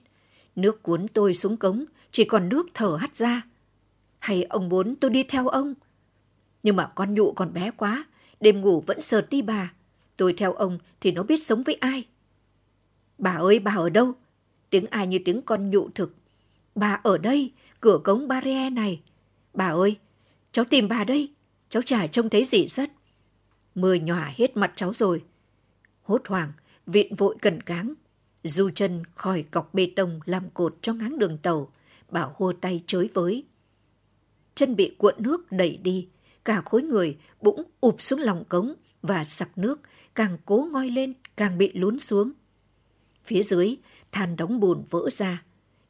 Nước 0.56 0.84
cuốn 0.84 1.08
tôi 1.13 1.34
xuống 1.34 1.58
cống, 1.58 1.86
chỉ 2.12 2.23
còn 2.23 2.49
nước 2.49 2.67
thở 2.73 2.97
hắt 2.99 3.15
ra. 3.15 3.41
Hay 4.19 4.43
ông 4.43 4.69
muốn 4.69 4.95
tôi 4.95 5.12
đi 5.12 5.23
theo 5.23 5.47
ông? 5.47 5.73
Nhưng 6.63 6.75
mà 6.75 6.91
con 6.95 7.13
nhụ 7.13 7.32
còn 7.32 7.54
bé 7.54 7.71
quá, 7.71 8.06
đêm 8.39 8.62
ngủ 8.62 8.84
vẫn 8.88 9.02
sợt 9.02 9.30
đi 9.30 9.41
bà. 9.41 9.73
Tôi 10.19 10.34
theo 10.34 10.53
ông 10.53 10.79
thì 11.01 11.12
nó 11.12 11.23
biết 11.23 11.43
sống 11.43 11.63
với 11.63 11.75
ai. 11.75 12.05
Bà 13.17 13.32
ơi, 13.32 13.60
bà 13.60 13.73
ở 13.75 13.89
đâu? 13.89 14.13
Tiếng 14.69 14.86
ai 14.86 15.08
như 15.08 15.19
tiếng 15.25 15.41
con 15.41 15.69
nhụ 15.69 15.89
thực. 15.95 16.15
Bà 16.75 16.99
ở 17.03 17.17
đây, 17.17 17.51
cửa 17.79 17.99
cống 18.03 18.27
barrier 18.27 18.73
này. 18.73 19.01
Bà 19.53 19.67
ơi, 19.67 19.97
cháu 20.51 20.65
tìm 20.65 20.88
bà 20.88 21.03
đây. 21.03 21.34
Cháu 21.69 21.82
chả 21.82 22.08
trông 22.08 22.29
thấy 22.29 22.45
gì 22.45 22.67
rất. 22.67 22.91
Mưa 23.75 23.95
nhòa 23.95 24.34
hết 24.36 24.58
mặt 24.58 24.73
cháu 24.75 24.93
rồi. 24.93 25.23
Hốt 26.01 26.21
hoảng, 26.27 26.51
viện 26.86 27.15
vội 27.15 27.36
cần 27.41 27.62
cáng. 27.62 27.93
Du 28.43 28.69
chân 28.75 29.03
khỏi 29.15 29.43
cọc 29.43 29.73
bê 29.73 29.91
tông 29.95 30.19
làm 30.25 30.49
cột 30.49 30.75
cho 30.82 30.93
ngáng 30.93 31.19
đường 31.19 31.38
tàu. 31.38 31.71
Bảo 32.10 32.36
hô 32.36 32.53
tay 32.53 32.84
chới 32.88 33.10
với. 33.13 33.45
Chân 34.55 34.75
bị 34.75 34.95
cuộn 34.97 35.15
nước 35.17 35.51
đẩy 35.51 35.77
đi. 35.77 36.08
Cả 36.45 36.62
khối 36.65 36.82
người 36.82 37.17
bỗng 37.41 37.63
ụp 37.82 38.01
xuống 38.01 38.19
lòng 38.19 38.43
cống 38.49 38.73
và 39.01 39.25
sặc 39.25 39.58
nước. 39.58 39.79
Càng 40.15 40.38
cố 40.45 40.67
ngoi 40.72 40.89
lên, 40.89 41.13
càng 41.36 41.58
bị 41.58 41.72
lún 41.74 42.00
xuống. 42.00 42.32
Phía 43.26 43.43
dưới, 43.43 43.78
than 44.12 44.36
đóng 44.36 44.60
bùn 44.60 44.84
vỡ 44.89 45.10
ra, 45.12 45.43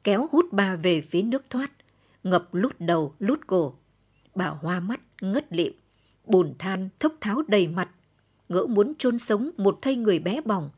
kéo 0.03 0.27
hút 0.31 0.45
bà 0.51 0.75
về 0.75 1.01
phía 1.01 1.21
nước 1.21 1.49
thoát, 1.49 1.71
ngập 2.23 2.53
lút 2.53 2.75
đầu, 2.79 3.15
lút 3.19 3.47
cổ. 3.47 3.75
Bà 4.35 4.47
hoa 4.47 4.79
mắt, 4.79 5.01
ngất 5.21 5.53
lịm, 5.53 5.73
bùn 6.25 6.53
than 6.59 6.89
thốc 6.99 7.13
tháo 7.21 7.41
đầy 7.47 7.67
mặt, 7.67 7.89
ngỡ 8.49 8.65
muốn 8.65 8.93
chôn 8.97 9.19
sống 9.19 9.49
một 9.57 9.79
thây 9.81 9.95
người 9.95 10.19
bé 10.19 10.41
bỏng. 10.41 10.69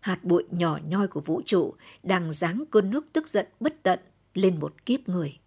Hạt 0.00 0.24
bụi 0.24 0.44
nhỏ 0.50 0.78
nhoi 0.88 1.08
của 1.08 1.20
vũ 1.20 1.42
trụ 1.46 1.74
đang 2.02 2.32
giáng 2.32 2.64
cơn 2.70 2.90
nước 2.90 3.06
tức 3.12 3.28
giận 3.28 3.46
bất 3.60 3.82
tận 3.82 3.98
lên 4.34 4.60
một 4.60 4.86
kiếp 4.86 5.08
người. 5.08 5.38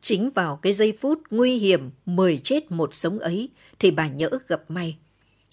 Chính 0.00 0.30
vào 0.30 0.56
cái 0.56 0.72
giây 0.72 0.98
phút 1.00 1.22
nguy 1.30 1.58
hiểm 1.58 1.90
mười 2.06 2.38
chết 2.38 2.70
một 2.70 2.94
sống 2.94 3.18
ấy 3.18 3.48
thì 3.78 3.90
bà 3.90 4.08
nhỡ 4.08 4.30
gặp 4.48 4.62
may. 4.68 4.98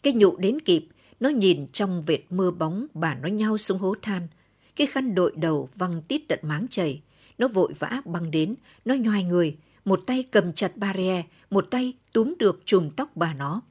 Cái 0.04 0.14
nhụ 0.14 0.38
đến 0.38 0.60
kịp, 0.62 0.88
nó 1.20 1.30
nhìn 1.30 1.68
trong 1.68 2.02
vệt 2.02 2.20
mưa 2.30 2.52
bóng 2.52 2.88
bà 2.94 3.16
nó 3.16 3.28
nhau 3.28 3.58
xuống 3.58 3.78
hố 3.78 3.96
than. 4.02 4.28
Cái 4.76 4.88
khăn 4.88 5.16
đội 5.16 5.34
đầu 5.36 5.70
văng 5.76 6.02
tít 6.02 6.22
tận 6.28 6.40
máng 6.44 6.68
chảy. 6.70 7.02
Nó 7.38 7.48
vội 7.48 7.74
vã 7.80 8.02
băng 8.06 8.32
đến, 8.32 8.56
nó 8.86 8.96
nhoài 8.96 9.24
người. 9.24 9.58
Một 9.86 10.02
tay 10.08 10.24
cầm 10.24 10.54
chặt 10.54 10.78
barrier, 10.78 11.26
một 11.50 11.68
tay 11.72 11.94
túm 12.14 12.34
được 12.40 12.62
chùm 12.66 12.90
tóc 12.90 13.16
bà 13.16 13.34
nó. 13.34 13.62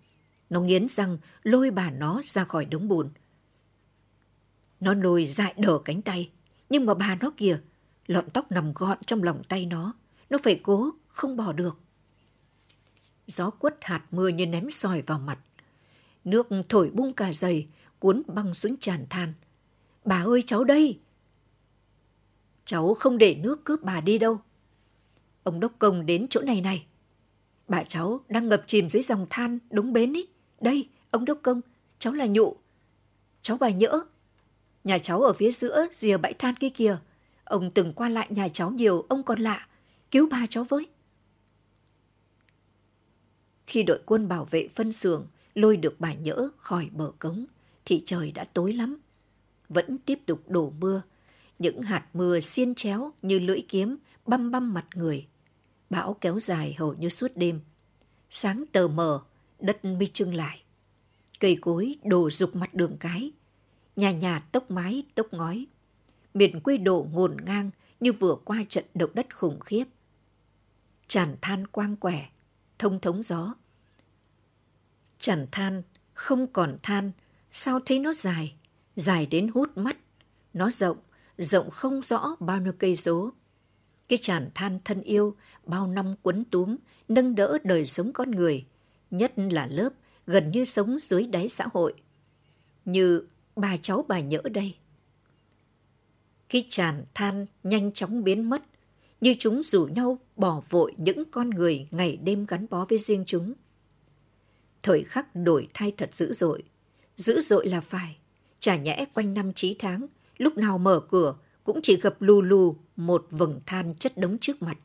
Nó 0.50 0.60
nghiến 0.60 0.88
răng 0.88 1.18
lôi 1.42 1.70
bà 1.70 1.90
nó 1.90 2.20
ra 2.24 2.44
khỏi 2.44 2.64
đống 2.64 2.88
bùn. 2.88 3.10
Nó 4.80 4.94
lôi 4.94 5.26
dại 5.26 5.54
đờ 5.56 5.78
cánh 5.84 6.02
tay. 6.02 6.30
Nhưng 6.70 6.86
mà 6.86 6.94
bà 6.94 7.14
nó 7.20 7.30
kìa, 7.36 7.60
lọn 8.06 8.30
tóc 8.30 8.52
nằm 8.52 8.72
gọn 8.74 8.98
trong 9.06 9.22
lòng 9.22 9.42
tay 9.48 9.66
nó. 9.66 9.92
Nó 10.30 10.38
phải 10.42 10.60
cố, 10.62 10.90
không 11.08 11.36
bỏ 11.36 11.52
được. 11.52 11.78
Gió 13.26 13.50
quất 13.50 13.76
hạt 13.80 14.02
mưa 14.10 14.28
như 14.28 14.46
ném 14.46 14.70
sỏi 14.70 15.02
vào 15.02 15.18
mặt. 15.18 15.38
Nước 16.24 16.48
thổi 16.68 16.90
bung 16.90 17.12
cả 17.12 17.32
giày, 17.32 17.66
cuốn 17.98 18.22
băng 18.26 18.54
xuống 18.54 18.76
tràn 18.76 19.06
than. 19.10 19.32
Bà 20.04 20.22
ơi 20.22 20.42
cháu 20.46 20.64
đây! 20.64 20.98
Cháu 22.64 22.94
không 22.94 23.18
để 23.18 23.34
nước 23.34 23.64
cướp 23.64 23.82
bà 23.82 24.00
đi 24.00 24.18
đâu. 24.18 24.40
Ông 25.42 25.60
đốc 25.60 25.72
công 25.78 26.06
đến 26.06 26.26
chỗ 26.30 26.40
này 26.40 26.60
này. 26.60 26.86
Bà 27.68 27.84
cháu 27.84 28.20
đang 28.28 28.48
ngập 28.48 28.62
chìm 28.66 28.90
dưới 28.90 29.02
dòng 29.02 29.26
than 29.30 29.58
đúng 29.70 29.92
bến 29.92 30.12
ý. 30.12 30.26
Đây, 30.60 30.88
ông 31.10 31.24
đốc 31.24 31.38
công, 31.42 31.60
cháu 31.98 32.12
là 32.12 32.26
nhụ. 32.26 32.56
Cháu 33.42 33.56
bà 33.56 33.70
nhỡ. 33.70 34.00
Nhà 34.84 34.98
cháu 34.98 35.22
ở 35.22 35.32
phía 35.32 35.50
giữa 35.50 35.86
rìa 35.92 36.16
bãi 36.16 36.34
than 36.34 36.54
kia 36.54 36.68
kìa. 36.68 36.98
Ông 37.44 37.70
từng 37.70 37.92
qua 37.92 38.08
lại 38.08 38.26
nhà 38.30 38.48
cháu 38.48 38.70
nhiều, 38.70 39.06
ông 39.08 39.22
còn 39.22 39.40
lạ. 39.40 39.68
Cứu 40.10 40.28
bà 40.30 40.46
cháu 40.50 40.64
với. 40.64 40.86
Khi 43.66 43.82
đội 43.82 44.00
quân 44.06 44.28
bảo 44.28 44.44
vệ 44.50 44.68
phân 44.68 44.92
xưởng 44.92 45.26
lôi 45.58 45.76
được 45.76 46.00
bà 46.00 46.14
nhỡ 46.14 46.48
khỏi 46.58 46.88
bờ 46.92 47.12
cống, 47.18 47.46
thì 47.84 48.02
trời 48.06 48.32
đã 48.32 48.44
tối 48.44 48.72
lắm. 48.72 48.98
Vẫn 49.68 49.98
tiếp 49.98 50.18
tục 50.26 50.42
đổ 50.46 50.72
mưa. 50.80 51.02
Những 51.58 51.82
hạt 51.82 52.06
mưa 52.12 52.40
xiên 52.40 52.74
chéo 52.74 53.12
như 53.22 53.38
lưỡi 53.38 53.60
kiếm 53.68 53.96
băm 54.26 54.50
băm 54.50 54.74
mặt 54.74 54.86
người. 54.94 55.26
Bão 55.90 56.16
kéo 56.20 56.40
dài 56.40 56.74
hầu 56.78 56.94
như 56.94 57.08
suốt 57.08 57.32
đêm. 57.34 57.60
Sáng 58.30 58.64
tờ 58.72 58.88
mờ, 58.88 59.20
đất 59.60 59.84
mi 59.84 60.06
trưng 60.06 60.34
lại. 60.34 60.62
Cây 61.40 61.58
cối 61.60 61.96
đổ 62.04 62.30
rục 62.30 62.56
mặt 62.56 62.74
đường 62.74 62.96
cái. 63.00 63.32
Nhà 63.96 64.12
nhà 64.12 64.38
tốc 64.38 64.70
mái, 64.70 65.02
tốc 65.14 65.26
ngói. 65.32 65.66
Miền 66.34 66.60
quê 66.60 66.76
đổ 66.76 67.06
ngổn 67.12 67.36
ngang 67.44 67.70
như 68.00 68.12
vừa 68.12 68.36
qua 68.44 68.64
trận 68.68 68.84
động 68.94 69.10
đất 69.14 69.36
khủng 69.36 69.60
khiếp. 69.60 69.84
Tràn 71.06 71.36
than 71.42 71.66
quang 71.66 71.96
quẻ, 71.96 72.28
thông 72.78 73.00
thống 73.00 73.22
gió. 73.22 73.54
Chẳng 75.18 75.46
than, 75.52 75.82
không 76.14 76.46
còn 76.46 76.78
than, 76.82 77.12
sao 77.52 77.80
thấy 77.80 77.98
nó 77.98 78.12
dài, 78.12 78.54
dài 78.96 79.26
đến 79.26 79.48
hút 79.54 79.76
mắt. 79.76 79.96
Nó 80.52 80.70
rộng, 80.70 80.98
rộng 81.38 81.70
không 81.70 82.02
rõ 82.02 82.36
bao 82.40 82.60
nhiêu 82.60 82.72
cây 82.78 82.96
số. 82.96 83.32
Cái 84.08 84.18
chản 84.22 84.50
than 84.54 84.78
thân 84.84 85.00
yêu, 85.00 85.36
bao 85.66 85.86
năm 85.86 86.14
quấn 86.22 86.44
túm, 86.44 86.76
nâng 87.08 87.34
đỡ 87.34 87.58
đời 87.64 87.86
sống 87.86 88.12
con 88.12 88.30
người, 88.30 88.66
nhất 89.10 89.32
là 89.36 89.66
lớp 89.66 89.90
gần 90.26 90.50
như 90.50 90.64
sống 90.64 90.98
dưới 90.98 91.26
đáy 91.26 91.48
xã 91.48 91.66
hội. 91.72 91.94
Như 92.84 93.26
bà 93.56 93.76
cháu 93.76 94.04
bà 94.08 94.20
nhỡ 94.20 94.42
đây. 94.52 94.74
Khi 96.48 96.66
tràn 96.68 97.04
than 97.14 97.46
nhanh 97.62 97.92
chóng 97.92 98.24
biến 98.24 98.50
mất, 98.50 98.62
như 99.20 99.34
chúng 99.38 99.62
rủ 99.62 99.86
nhau 99.86 100.18
bỏ 100.36 100.62
vội 100.70 100.94
những 100.96 101.24
con 101.30 101.50
người 101.50 101.86
ngày 101.90 102.16
đêm 102.16 102.46
gắn 102.48 102.66
bó 102.70 102.84
với 102.84 102.98
riêng 102.98 103.24
chúng. 103.26 103.54
Thời 104.82 105.04
khắc 105.04 105.36
đổi 105.36 105.68
thay 105.74 105.92
thật 105.96 106.14
dữ 106.14 106.32
dội. 106.32 106.62
Dữ 107.16 107.40
dội 107.40 107.66
là 107.66 107.80
phải. 107.80 108.16
Chả 108.60 108.76
nhẽ 108.76 109.04
quanh 109.14 109.34
năm 109.34 109.52
trí 109.52 109.76
tháng, 109.78 110.06
lúc 110.36 110.56
nào 110.56 110.78
mở 110.78 111.00
cửa 111.08 111.34
cũng 111.64 111.80
chỉ 111.82 111.96
gặp 112.00 112.14
lù 112.20 112.42
lù 112.42 112.76
một 112.96 113.26
vầng 113.30 113.60
than 113.66 113.94
chất 113.94 114.18
đống 114.18 114.38
trước 114.38 114.62
mặt. 114.62 114.78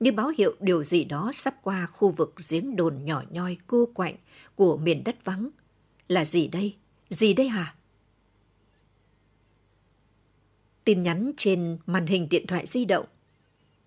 Như 0.00 0.12
báo 0.12 0.32
hiệu 0.38 0.54
điều 0.60 0.82
gì 0.82 1.04
đó 1.04 1.30
sắp 1.34 1.54
qua 1.62 1.86
khu 1.86 2.10
vực 2.10 2.34
giếng 2.50 2.76
đồn 2.76 3.04
nhỏ 3.04 3.22
nhoi 3.30 3.56
cô 3.66 3.88
quạnh 3.94 4.14
của 4.54 4.76
miền 4.76 5.04
đất 5.04 5.24
vắng. 5.24 5.50
Là 6.08 6.24
gì 6.24 6.48
đây? 6.48 6.76
Gì 7.10 7.34
đây 7.34 7.48
hả? 7.48 7.74
Tin 10.84 11.02
nhắn 11.02 11.32
trên 11.36 11.78
màn 11.86 12.06
hình 12.06 12.28
điện 12.28 12.46
thoại 12.46 12.66
di 12.66 12.84
động. 12.84 13.06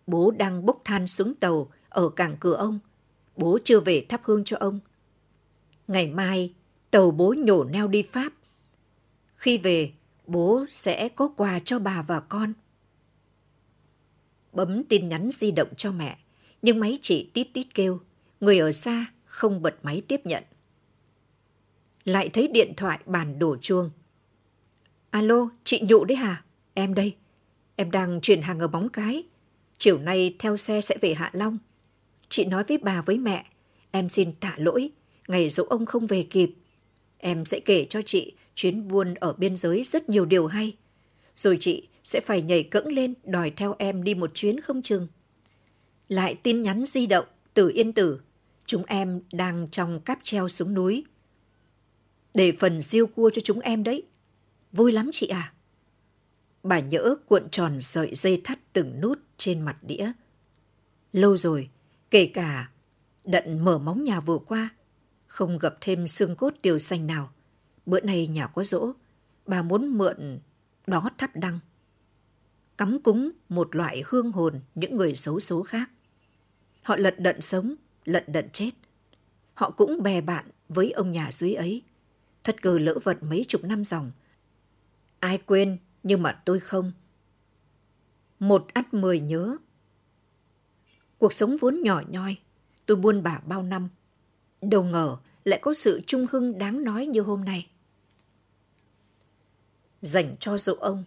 Bố 0.08 0.32
đang 0.32 0.66
bốc 0.66 0.82
than 0.84 1.08
xuống 1.08 1.34
tàu 1.36 1.72
ở 1.90 2.10
cảng 2.10 2.38
cửa 2.40 2.54
ông. 2.54 2.80
Bố 3.38 3.60
chưa 3.64 3.80
về 3.80 4.06
thắp 4.10 4.22
hương 4.24 4.44
cho 4.44 4.58
ông. 4.60 4.80
Ngày 5.88 6.08
mai, 6.08 6.54
tàu 6.92 7.12
bố 7.12 7.36
nhổ 7.38 7.64
neo 7.64 7.88
đi 7.88 8.02
Pháp. 8.02 8.34
Khi 9.36 9.58
về, 9.58 9.92
bố 10.28 10.66
sẽ 10.70 11.10
có 11.10 11.28
quà 11.38 11.60
cho 11.60 11.80
bà 11.80 12.02
và 12.02 12.20
con. 12.20 12.54
Bấm 14.54 14.84
tin 14.84 15.10
nhắn 15.10 15.30
di 15.32 15.52
động 15.52 15.70
cho 15.78 15.92
mẹ, 15.92 16.18
nhưng 16.62 16.80
máy 16.80 17.00
chị 17.02 17.30
tít 17.34 17.48
tít 17.54 17.68
kêu, 17.74 18.00
người 18.40 18.60
ở 18.60 18.72
xa 18.72 19.06
không 19.26 19.62
bật 19.62 19.76
máy 19.84 20.02
tiếp 20.08 20.22
nhận. 20.24 20.44
Lại 22.06 22.30
thấy 22.30 22.48
điện 22.48 22.74
thoại 22.78 23.00
bàn 23.06 23.40
đổ 23.40 23.58
chuông. 23.62 23.90
Alo, 25.10 25.50
chị 25.64 25.82
Nhụ 25.90 26.06
đấy 26.06 26.16
hả? 26.16 26.44
Em 26.74 26.94
đây. 26.94 27.16
Em 27.76 27.92
đang 27.92 28.22
chuyển 28.22 28.42
hàng 28.42 28.60
ở 28.60 28.68
bóng 28.68 28.90
cái. 28.90 29.24
Chiều 29.78 29.98
nay 29.98 30.36
theo 30.40 30.58
xe 30.58 30.82
sẽ 30.82 30.98
về 31.02 31.14
Hạ 31.14 31.30
Long. 31.34 31.58
Chị 32.30 32.46
nói 32.46 32.64
với 32.68 32.78
bà 32.78 33.02
với 33.02 33.18
mẹ, 33.18 33.46
em 33.92 34.10
xin 34.10 34.34
tạ 34.34 34.56
lỗi, 34.58 34.92
ngày 35.28 35.50
dỗ 35.50 35.64
ông 35.70 35.86
không 35.86 36.08
về 36.08 36.24
kịp. 36.24 36.52
Em 37.18 37.46
sẽ 37.46 37.60
kể 37.60 37.86
cho 37.90 38.02
chị 38.02 38.34
chuyến 38.56 38.88
buôn 38.88 39.14
ở 39.14 39.34
biên 39.34 39.58
giới 39.58 39.84
rất 39.84 40.10
nhiều 40.10 40.26
điều 40.26 40.48
hay. 40.48 40.78
Rồi 41.36 41.58
chị 41.60 41.88
sẽ 42.04 42.20
phải 42.20 42.42
nhảy 42.42 42.64
cẫng 42.64 42.88
lên 42.88 43.14
đòi 43.24 43.52
theo 43.52 43.76
em 43.80 44.04
đi 44.04 44.16
một 44.16 44.32
chuyến 44.34 44.60
không 44.60 44.82
chừng. 44.82 45.08
Lại 46.08 46.36
tin 46.44 46.62
nhắn 46.62 46.86
di 46.86 47.08
động 47.08 47.26
từ 47.54 47.72
Yên 47.76 47.94
Tử. 47.94 48.22
Chúng 48.66 48.84
em 48.86 49.22
đang 49.32 49.68
trong 49.72 50.00
cáp 50.00 50.20
treo 50.24 50.50
xuống 50.50 50.74
núi. 50.74 51.04
Để 52.34 52.52
phần 52.52 52.82
riêu 52.82 53.08
cua 53.08 53.30
cho 53.30 53.42
chúng 53.44 53.60
em 53.60 53.84
đấy. 53.84 54.04
Vui 54.72 54.92
lắm 54.92 55.10
chị 55.14 55.28
à. 55.28 55.54
Bà 56.64 56.80
nhỡ 56.80 57.16
cuộn 57.26 57.50
tròn 57.50 57.82
sợi 57.82 58.16
dây 58.16 58.42
thắt 58.44 58.74
từng 58.74 59.02
nút 59.02 59.20
trên 59.38 59.62
mặt 59.62 59.78
đĩa. 59.82 60.12
Lâu 61.14 61.38
rồi, 61.38 61.70
kể 62.12 62.26
cả 62.26 62.70
đận 63.24 63.60
mở 63.60 63.78
móng 63.78 64.04
nhà 64.04 64.20
vừa 64.20 64.38
qua, 64.38 64.70
không 65.36 65.58
gặp 65.58 65.76
thêm 65.82 66.08
xương 66.08 66.36
cốt 66.36 66.54
điều 66.64 66.80
xanh 66.80 67.08
nào. 67.08 67.30
Bữa 67.86 68.00
nay 68.00 68.28
nhà 68.28 68.48
có 68.48 68.64
dỗ, 68.64 68.94
bà 69.46 69.62
muốn 69.62 69.98
mượn 69.98 70.40
đó 70.88 71.10
thắp 71.18 71.36
đăng. 71.36 71.60
Cắm 72.78 73.00
cúng 73.04 73.32
một 73.50 73.76
loại 73.76 74.04
hương 74.06 74.32
hồn 74.32 74.62
những 74.76 74.96
người 74.96 75.16
xấu 75.16 75.40
số 75.40 75.64
khác. 75.64 75.90
Họ 76.82 76.96
lận 76.96 77.24
đận 77.24 77.42
sống, 77.42 77.76
lận 78.06 78.24
đận 78.28 78.50
chết. 78.54 78.72
Họ 79.54 79.70
cũng 79.70 80.04
bè 80.04 80.22
bạn 80.22 80.46
với 80.70 80.92
ông 80.92 81.12
nhà 81.12 81.30
dưới 81.32 81.54
ấy. 81.54 81.82
Thất 82.44 82.62
cờ 82.62 82.80
lỡ 82.80 83.00
vật 83.04 83.18
mấy 83.24 83.46
chục 83.48 83.64
năm 83.64 83.86
dòng. 83.86 84.12
Ai 85.20 85.38
quên 85.38 85.78
nhưng 86.04 86.24
mà 86.24 86.42
tôi 86.46 86.60
không. 86.60 86.92
Một 88.40 88.68
ắt 88.74 88.94
mười 88.94 89.20
nhớ. 89.20 89.58
Cuộc 91.18 91.34
sống 91.34 91.58
vốn 91.58 91.82
nhỏ 91.82 92.02
nhoi, 92.08 92.38
tôi 92.86 92.98
buôn 92.98 93.24
bả 93.24 93.40
bao 93.46 93.64
năm. 93.64 93.90
Đâu 94.70 94.84
ngờ 94.84 95.18
lại 95.44 95.60
có 95.62 95.74
sự 95.74 96.02
trung 96.08 96.26
hưng 96.32 96.58
đáng 96.58 96.84
nói 96.84 97.06
như 97.06 97.22
hôm 97.22 97.46
nay. 97.46 97.70
Dành 100.02 100.36
cho 100.40 100.58
dỗ 100.58 100.76
ông, 100.80 101.04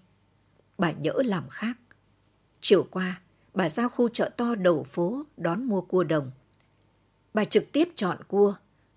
bà 0.78 0.92
nhỡ 0.92 1.12
làm 1.24 1.48
khác. 1.48 1.78
Chiều 2.60 2.86
qua, 2.90 3.20
bà 3.54 3.68
ra 3.68 3.88
khu 3.88 4.08
chợ 4.08 4.30
to 4.36 4.54
đầu 4.54 4.82
phố 4.82 5.24
đón 5.36 5.64
mua 5.64 5.80
cua 5.80 6.04
đồng. 6.04 6.30
Bà 7.34 7.44
trực 7.44 7.72
tiếp 7.72 7.88
chọn 7.94 8.18
cua, 8.28 8.54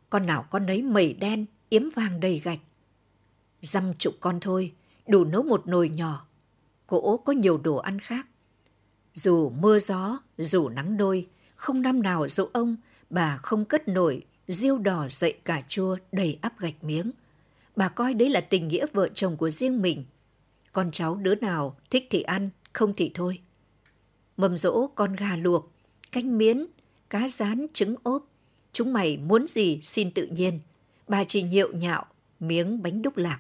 con 0.10 0.26
nào 0.26 0.46
con 0.50 0.66
nấy 0.66 0.82
mẩy 0.82 1.14
đen, 1.14 1.46
yếm 1.70 1.84
vàng 1.96 2.20
đầy 2.20 2.40
gạch. 2.40 2.60
Dăm 3.62 3.94
chục 3.98 4.14
con 4.20 4.40
thôi, 4.40 4.74
đủ 5.08 5.26
nấu 5.26 5.44
một 5.44 5.68
nồi 5.68 5.90
nhỏ. 5.90 6.28
Cỗ 6.88 7.18
có 7.18 7.34
nhiều 7.34 7.58
đồ 7.58 7.76
ăn 7.76 8.00
khác. 8.00 8.28
Dù 9.14 9.50
mưa 9.50 9.80
gió, 9.80 10.20
dù 10.38 10.70
nắng 10.70 10.98
đôi, 10.98 11.28
không 11.56 11.82
năm 11.82 12.02
nào 12.02 12.28
dỗ 12.28 12.50
ông, 12.54 12.76
bà 13.10 13.38
không 13.38 13.66
cất 13.66 13.88
nổi 13.88 14.26
riêu 14.48 14.78
đỏ 14.78 15.08
dậy 15.12 15.34
cà 15.46 15.64
chua 15.68 15.98
đầy 16.12 16.38
ắp 16.42 16.60
gạch 16.60 16.84
miếng. 16.84 17.12
Bà 17.76 17.90
coi 17.90 18.14
đấy 18.14 18.30
là 18.30 18.42
tình 18.42 18.68
nghĩa 18.68 18.86
vợ 18.94 19.10
chồng 19.16 19.38
của 19.38 19.50
riêng 19.50 19.82
mình. 19.82 20.04
Con 20.72 20.92
cháu 20.92 21.16
đứa 21.16 21.36
nào 21.36 21.76
thích 21.90 22.08
thì 22.10 22.22
ăn, 22.22 22.50
không 22.74 22.94
thì 22.98 23.12
thôi. 23.14 23.40
Mầm 24.38 24.58
rỗ 24.58 24.88
con 24.88 25.16
gà 25.16 25.36
luộc, 25.36 25.72
canh 26.12 26.38
miến, 26.38 26.66
cá 27.10 27.28
rán, 27.28 27.68
trứng 27.74 27.96
ốp. 28.04 28.28
Chúng 28.74 28.94
mày 28.94 29.18
muốn 29.18 29.48
gì 29.48 29.80
xin 29.82 30.12
tự 30.12 30.26
nhiên. 30.26 30.60
Bà 31.08 31.24
chỉ 31.24 31.44
nhệu 31.44 31.74
nhạo, 31.74 32.06
miếng 32.40 32.84
bánh 32.84 33.02
đúc 33.02 33.18
lạc. 33.18 33.40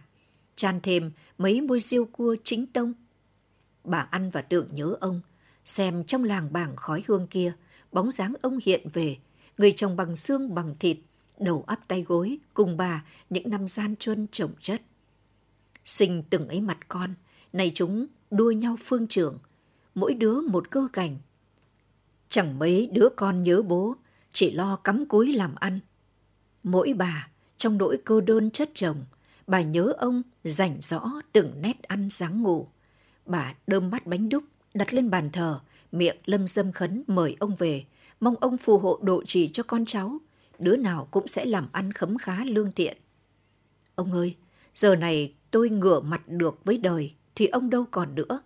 Chan 0.55 0.79
thêm 0.83 1.11
mấy 1.37 1.61
môi 1.61 1.79
riêu 1.79 2.05
cua 2.05 2.35
chính 2.43 2.65
tông. 2.67 2.93
Bà 3.83 4.07
ăn 4.11 4.29
và 4.29 4.41
tưởng 4.41 4.67
nhớ 4.71 4.95
ông, 4.99 5.21
xem 5.65 6.03
trong 6.03 6.23
làng 6.23 6.53
bảng 6.53 6.75
khói 6.75 7.03
hương 7.07 7.27
kia, 7.27 7.53
bóng 7.91 8.11
dáng 8.11 8.33
ông 8.41 8.59
hiện 8.65 8.87
về, 8.93 9.17
người 9.61 9.73
chồng 9.75 9.95
bằng 9.95 10.15
xương 10.15 10.55
bằng 10.55 10.75
thịt, 10.79 10.97
đầu 11.39 11.63
áp 11.67 11.79
tay 11.87 12.01
gối, 12.01 12.37
cùng 12.53 12.77
bà 12.77 13.05
những 13.29 13.49
năm 13.49 13.67
gian 13.67 13.95
truân 13.95 14.27
trồng 14.31 14.51
chất. 14.59 14.81
Sinh 15.85 16.23
từng 16.29 16.47
ấy 16.47 16.61
mặt 16.61 16.77
con, 16.87 17.13
nay 17.53 17.71
chúng 17.75 18.07
đua 18.31 18.51
nhau 18.51 18.75
phương 18.83 19.07
trưởng, 19.07 19.37
mỗi 19.95 20.13
đứa 20.13 20.41
một 20.41 20.71
cơ 20.71 20.87
cảnh. 20.93 21.17
Chẳng 22.29 22.59
mấy 22.59 22.89
đứa 22.93 23.09
con 23.15 23.43
nhớ 23.43 23.61
bố, 23.61 23.95
chỉ 24.31 24.51
lo 24.51 24.75
cắm 24.75 25.05
cúi 25.05 25.33
làm 25.33 25.55
ăn. 25.55 25.79
Mỗi 26.63 26.93
bà, 26.93 27.27
trong 27.57 27.77
nỗi 27.77 27.97
cô 28.05 28.21
đơn 28.21 28.51
chất 28.51 28.69
chồng, 28.73 29.05
bà 29.47 29.61
nhớ 29.61 29.93
ông 29.97 30.21
rảnh 30.43 30.77
rõ 30.81 31.11
từng 31.31 31.61
nét 31.61 31.83
ăn 31.83 32.09
dáng 32.11 32.41
ngủ. 32.41 32.67
Bà 33.25 33.53
đơm 33.67 33.89
bát 33.89 34.05
bánh 34.05 34.29
đúc, 34.29 34.43
đặt 34.73 34.93
lên 34.93 35.09
bàn 35.09 35.29
thờ, 35.31 35.59
miệng 35.91 36.17
lâm 36.25 36.47
dâm 36.47 36.71
khấn 36.71 37.03
mời 37.07 37.35
ông 37.39 37.55
về, 37.55 37.85
mong 38.21 38.35
ông 38.41 38.57
phù 38.57 38.77
hộ 38.77 38.99
độ 39.01 39.23
trì 39.25 39.47
cho 39.47 39.63
con 39.63 39.85
cháu, 39.85 40.17
đứa 40.59 40.75
nào 40.75 41.07
cũng 41.11 41.27
sẽ 41.27 41.45
làm 41.45 41.67
ăn 41.71 41.91
khấm 41.91 42.17
khá 42.17 42.45
lương 42.45 42.71
thiện. 42.71 42.97
Ông 43.95 44.11
ơi, 44.11 44.35
giờ 44.75 44.95
này 44.95 45.33
tôi 45.51 45.69
ngửa 45.69 45.99
mặt 45.99 46.21
được 46.27 46.65
với 46.65 46.77
đời, 46.77 47.13
thì 47.35 47.47
ông 47.47 47.69
đâu 47.69 47.85
còn 47.91 48.15
nữa. 48.15 48.41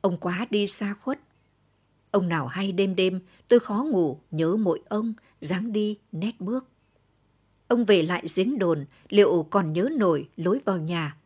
Ông 0.00 0.16
quá 0.16 0.46
đi 0.50 0.66
xa 0.66 0.94
khuất. 0.94 1.20
Ông 2.10 2.28
nào 2.28 2.46
hay 2.46 2.72
đêm 2.72 2.96
đêm, 2.96 3.20
tôi 3.48 3.60
khó 3.60 3.86
ngủ, 3.90 4.20
nhớ 4.30 4.56
mỗi 4.56 4.80
ông, 4.88 5.14
dáng 5.40 5.72
đi, 5.72 5.98
nét 6.12 6.40
bước. 6.40 6.68
Ông 7.68 7.84
về 7.84 8.02
lại 8.02 8.24
giếng 8.36 8.58
đồn, 8.58 8.84
liệu 9.08 9.46
còn 9.50 9.72
nhớ 9.72 9.88
nổi 9.92 10.28
lối 10.36 10.60
vào 10.64 10.78
nhà. 10.78 11.16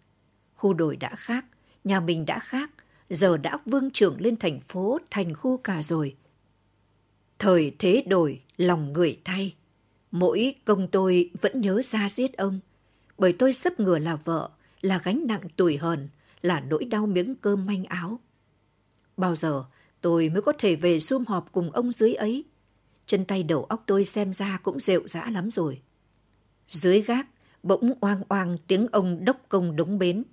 Khu 0.55 0.75
đồi 0.75 0.97
đã 0.97 1.15
khác, 1.17 1.47
nhà 1.85 2.01
mình 2.01 2.27
đã 2.27 2.39
khác, 2.39 2.71
giờ 3.11 3.37
đã 3.37 3.59
vương 3.67 3.91
trưởng 3.91 4.21
lên 4.21 4.37
thành 4.37 4.61
phố, 4.61 4.99
thành 5.11 5.35
khu 5.35 5.57
cả 5.57 5.83
rồi. 5.83 6.17
Thời 7.43 7.73
thế 7.79 8.05
đổi, 8.07 8.41
lòng 8.57 8.93
người 8.93 9.19
thay. 9.25 9.55
Mỗi 10.11 10.55
công 10.65 10.89
tôi 10.89 11.31
vẫn 11.41 11.61
nhớ 11.61 11.81
ra 11.85 12.09
giết 12.09 12.37
ông, 12.37 12.61
bởi 13.19 13.33
tôi 13.33 13.53
sắp 13.53 13.81
ngừa 13.81 13.99
là 13.99 14.17
vợ, 14.17 14.51
là 14.81 15.01
gánh 15.05 15.27
nặng 15.27 15.41
tuổi 15.57 15.77
hờn, 15.77 16.09
là 16.43 16.61
nỗi 16.61 16.85
đau 16.85 17.07
miếng 17.07 17.35
cơm 17.35 17.67
manh 17.67 17.85
áo. 17.85 18.21
Bao 19.17 19.37
giờ 19.37 19.65
tôi 20.01 20.29
mới 20.29 20.43
có 20.43 20.53
thể 20.59 20.77
về 20.77 21.01
sum 21.01 21.25
họp 21.25 21.53
cùng 21.53 21.71
ông 21.71 21.93
dưới 21.93 22.15
ấy? 22.15 22.45
Chân 23.07 23.25
tay 23.25 23.43
đầu 23.43 23.65
óc 23.65 23.85
tôi 23.87 24.05
xem 24.05 24.33
ra 24.33 24.59
cũng 24.63 24.81
rệu 24.81 25.09
rã 25.09 25.27
lắm 25.33 25.51
rồi. 25.51 25.81
Dưới 26.69 27.01
gác, 27.01 27.27
bỗng 27.63 27.93
oang 28.01 28.23
oang 28.29 28.57
tiếng 28.67 28.87
ông 28.93 29.25
đốc 29.25 29.37
công 29.49 29.77
đống 29.77 29.99
bến. 29.99 30.25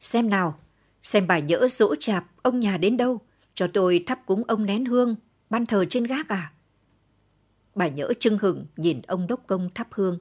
Xem 0.00 0.30
nào, 0.30 0.60
xem 1.02 1.26
bài 1.26 1.42
nhỡ 1.42 1.68
dỗ 1.70 1.94
chạp 2.00 2.24
ông 2.42 2.60
nhà 2.60 2.76
đến 2.76 2.96
đâu, 2.96 3.20
cho 3.54 3.66
tôi 3.66 4.04
thắp 4.06 4.20
cúng 4.26 4.42
ông 4.48 4.66
nén 4.66 4.84
hương, 4.84 5.16
ban 5.50 5.66
thờ 5.66 5.84
trên 5.90 6.04
gác 6.04 6.28
à? 6.28 6.52
Bà 7.74 7.88
nhỡ 7.88 8.12
trưng 8.20 8.38
hừng 8.38 8.66
nhìn 8.76 9.02
ông 9.06 9.26
đốc 9.26 9.46
công 9.46 9.70
thắp 9.74 9.88
hương. 9.90 10.18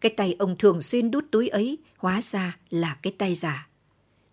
Cái 0.00 0.12
tay 0.16 0.36
ông 0.38 0.58
thường 0.58 0.82
xuyên 0.82 1.10
đút 1.10 1.24
túi 1.30 1.48
ấy 1.48 1.78
hóa 1.96 2.22
ra 2.22 2.58
là 2.70 2.96
cái 3.02 3.12
tay 3.18 3.34
giả. 3.34 3.68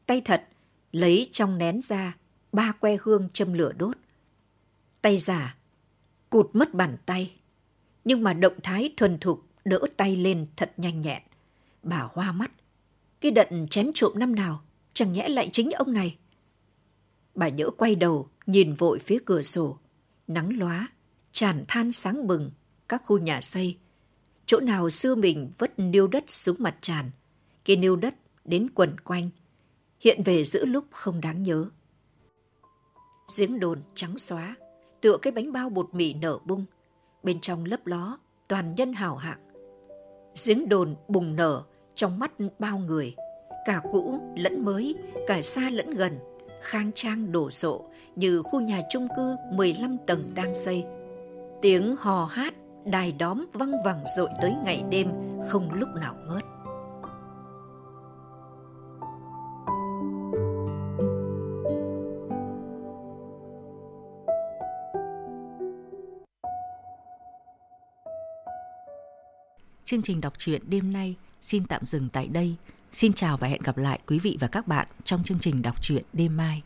Tay 0.05 0.21
thật, 0.25 0.47
lấy 0.91 1.29
trong 1.31 1.57
nén 1.57 1.81
ra, 1.81 2.17
ba 2.51 2.71
que 2.71 2.97
hương 3.01 3.29
châm 3.33 3.53
lửa 3.53 3.71
đốt. 3.77 3.97
Tay 5.01 5.17
giả, 5.17 5.57
cụt 6.29 6.49
mất 6.53 6.73
bàn 6.73 6.97
tay. 7.05 7.31
Nhưng 8.05 8.23
mà 8.23 8.33
động 8.33 8.53
thái 8.63 8.93
thuần 8.97 9.19
thục 9.19 9.45
đỡ 9.65 9.79
tay 9.97 10.15
lên 10.15 10.47
thật 10.55 10.73
nhanh 10.77 11.01
nhẹn. 11.01 11.21
Bà 11.83 12.07
hoa 12.13 12.31
mắt. 12.31 12.51
Cái 13.21 13.31
đận 13.31 13.67
chém 13.67 13.91
trộm 13.93 14.13
năm 14.15 14.35
nào, 14.35 14.62
chẳng 14.93 15.13
nhẽ 15.13 15.29
lại 15.29 15.49
chính 15.51 15.71
ông 15.71 15.93
này. 15.93 16.17
Bà 17.35 17.49
nhỡ 17.49 17.69
quay 17.69 17.95
đầu, 17.95 18.29
nhìn 18.45 18.73
vội 18.73 18.99
phía 18.99 19.17
cửa 19.25 19.41
sổ. 19.41 19.77
Nắng 20.30 20.60
lóa, 20.60 20.88
tràn 21.32 21.65
than 21.68 21.92
sáng 21.92 22.28
bừng, 22.28 22.52
các 22.88 23.04
khu 23.06 23.18
nhà 23.18 23.42
xây. 23.42 23.78
Chỗ 24.46 24.60
nào 24.60 24.89
xưa 24.89 25.15
mình 25.15 25.52
vất 25.58 25.80
niêu 25.80 26.08
đất 26.08 26.24
xuống 26.28 26.56
mặt 26.60 26.76
tràn. 26.82 27.12
kia 27.65 27.76
niêu 27.76 27.96
đất 27.96 28.15
đến 28.46 28.70
quần 28.76 29.00
quanh. 29.00 29.30
Hiện 30.00 30.24
về 30.24 30.44
giữa 30.44 30.65
lúc 30.65 30.86
không 30.92 31.22
đáng 31.22 31.44
nhớ. 31.44 31.65
Giếng 33.38 33.60
đồn 33.60 33.82
trắng 33.96 34.18
xóa, 34.18 34.56
tựa 35.02 35.18
cái 35.22 35.32
bánh 35.32 35.52
bao 35.52 35.70
bột 35.70 35.94
mì 35.94 36.13
nở 36.13 36.39
bung. 36.46 36.65
Bên 37.24 37.42
trong 37.42 37.65
lấp 37.65 37.88
ló, 37.88 38.18
toàn 38.48 38.76
nhân 38.76 38.94
hào 38.94 39.15
hạng 39.15 39.50
giếng 40.46 40.70
đồn 40.70 40.96
bùng 41.08 41.36
nở 41.36 41.63
trong 41.96 42.20
mắt 42.20 42.32
bao 42.60 42.78
người, 42.78 43.15
cả 43.65 43.82
cũ 43.92 44.20
lẫn 44.36 44.65
mới, 44.65 44.96
cả 45.28 45.42
xa 45.42 45.70
lẫn 45.70 45.94
gần, 45.94 46.20
khang 46.62 46.92
trang 46.96 47.32
đổ 47.32 47.52
sộ 47.52 47.89
như 48.15 48.41
khu 48.43 48.62
nhà 48.62 48.82
chung 48.89 49.08
cư 49.15 49.36
15 49.52 49.98
tầng 50.08 50.32
đang 50.36 50.56
xây. 50.56 50.84
Tiếng 51.62 51.95
hò 52.00 52.26
hát, 52.26 52.54
đài 52.86 53.12
đóm 53.12 53.45
văng 53.54 53.84
vẳng 53.86 54.04
dội 54.17 54.30
tới 54.41 54.56
ngày 54.63 54.84
đêm, 54.89 55.08
không 55.48 55.74
lúc 55.74 55.89
nào 55.95 56.15
ngớt. 56.28 56.43
Chương 69.86 70.02
trình 70.02 70.22
đọc 70.22 70.34
truyện 70.38 70.62
đêm 70.67 70.93
nay 70.93 71.15
xin 71.41 71.65
tạm 71.65 71.86
dừng 71.86 72.10
tại 72.10 72.28
đây. 72.28 72.56
Xin 72.91 73.13
chào 73.13 73.38
và 73.38 73.48
hẹn 73.48 73.62
gặp 73.63 73.78
lại 73.78 74.00
quý 74.08 74.19
vị 74.19 74.38
và 74.39 74.48
các 74.48 74.67
bạn 74.67 74.88
trong 75.04 75.24
chương 75.24 75.39
trình 75.39 75.62
đọc 75.62 75.82
truyện 75.82 76.04
đêm 76.13 76.38
mai. 76.38 76.62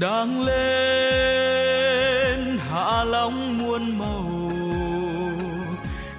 Đang 0.00 0.42
lên, 0.42 1.78
hạ 2.70 3.04
long 3.04 3.58
muôn 3.58 3.98
màu. 3.98 4.50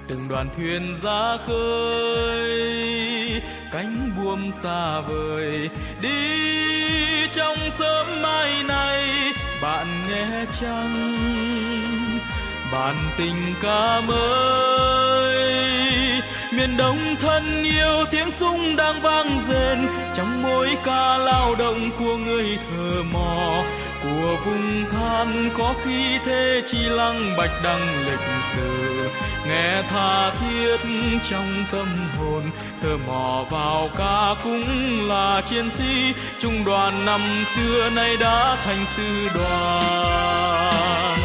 Từng 0.08 0.28
đoàn 0.28 0.48
thuyền 0.56 0.94
ra 1.02 1.36
khơi, 1.46 2.62
cánh 3.72 4.10
buồm 4.16 4.50
xa 4.62 5.00
vời. 5.00 5.70
Đi 6.00 7.28
trong 7.32 7.58
sớm 7.78 8.22
mai 8.22 8.62
này, 8.68 9.32
bạn 9.62 9.86
nghe 10.10 10.44
chăng? 10.60 10.94
Bạn 12.72 12.94
tình 13.18 13.54
ca 13.62 14.00
mới. 14.00 15.46
Miền 16.52 16.76
đông 16.76 16.98
thân 17.20 17.64
yêu, 17.64 18.04
tiếng 18.10 18.30
súng 18.30 18.76
đang 18.76 19.00
vang 19.00 19.38
rền 19.48 19.88
trong 20.14 20.42
mỗi 20.42 20.76
ca 20.84 21.18
lao 21.18 21.54
động 21.54 21.90
của 21.98 22.16
người 22.16 22.58
thợ 22.70 23.02
mò, 23.12 23.62
của 24.02 24.36
vùng 24.44 24.84
than 24.92 25.50
có 25.58 25.74
khi 25.84 26.18
thế 26.24 26.62
chi 26.66 26.78
lăng 26.78 27.36
bạch 27.36 27.62
đăng 27.62 28.04
lịch 28.04 28.20
sử. 28.54 29.08
Nghe 29.48 29.82
tha 29.82 30.30
thiết 30.30 30.76
trong 31.30 31.64
tâm 31.72 31.86
hồn 32.18 32.42
thơ 32.82 32.96
mò 33.06 33.44
vào 33.50 33.88
ca 33.98 34.34
cũng 34.44 35.08
là 35.08 35.42
chiến 35.50 35.70
sĩ. 35.70 36.14
Trung 36.38 36.64
đoàn 36.64 37.04
năm 37.04 37.20
xưa 37.56 37.90
nay 37.90 38.16
đã 38.20 38.56
thành 38.64 38.86
sư 38.86 39.28
đoàn. 39.34 41.18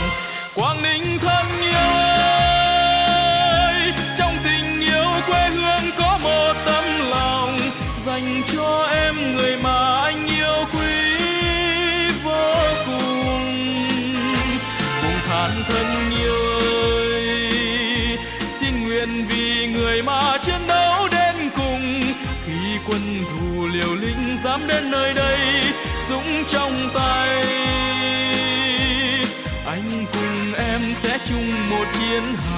Quang 0.55 0.83
ninh 0.83 1.19
thơ 1.19 1.36
một 31.77 31.85
chiến 31.99 32.23
hào 32.37 32.56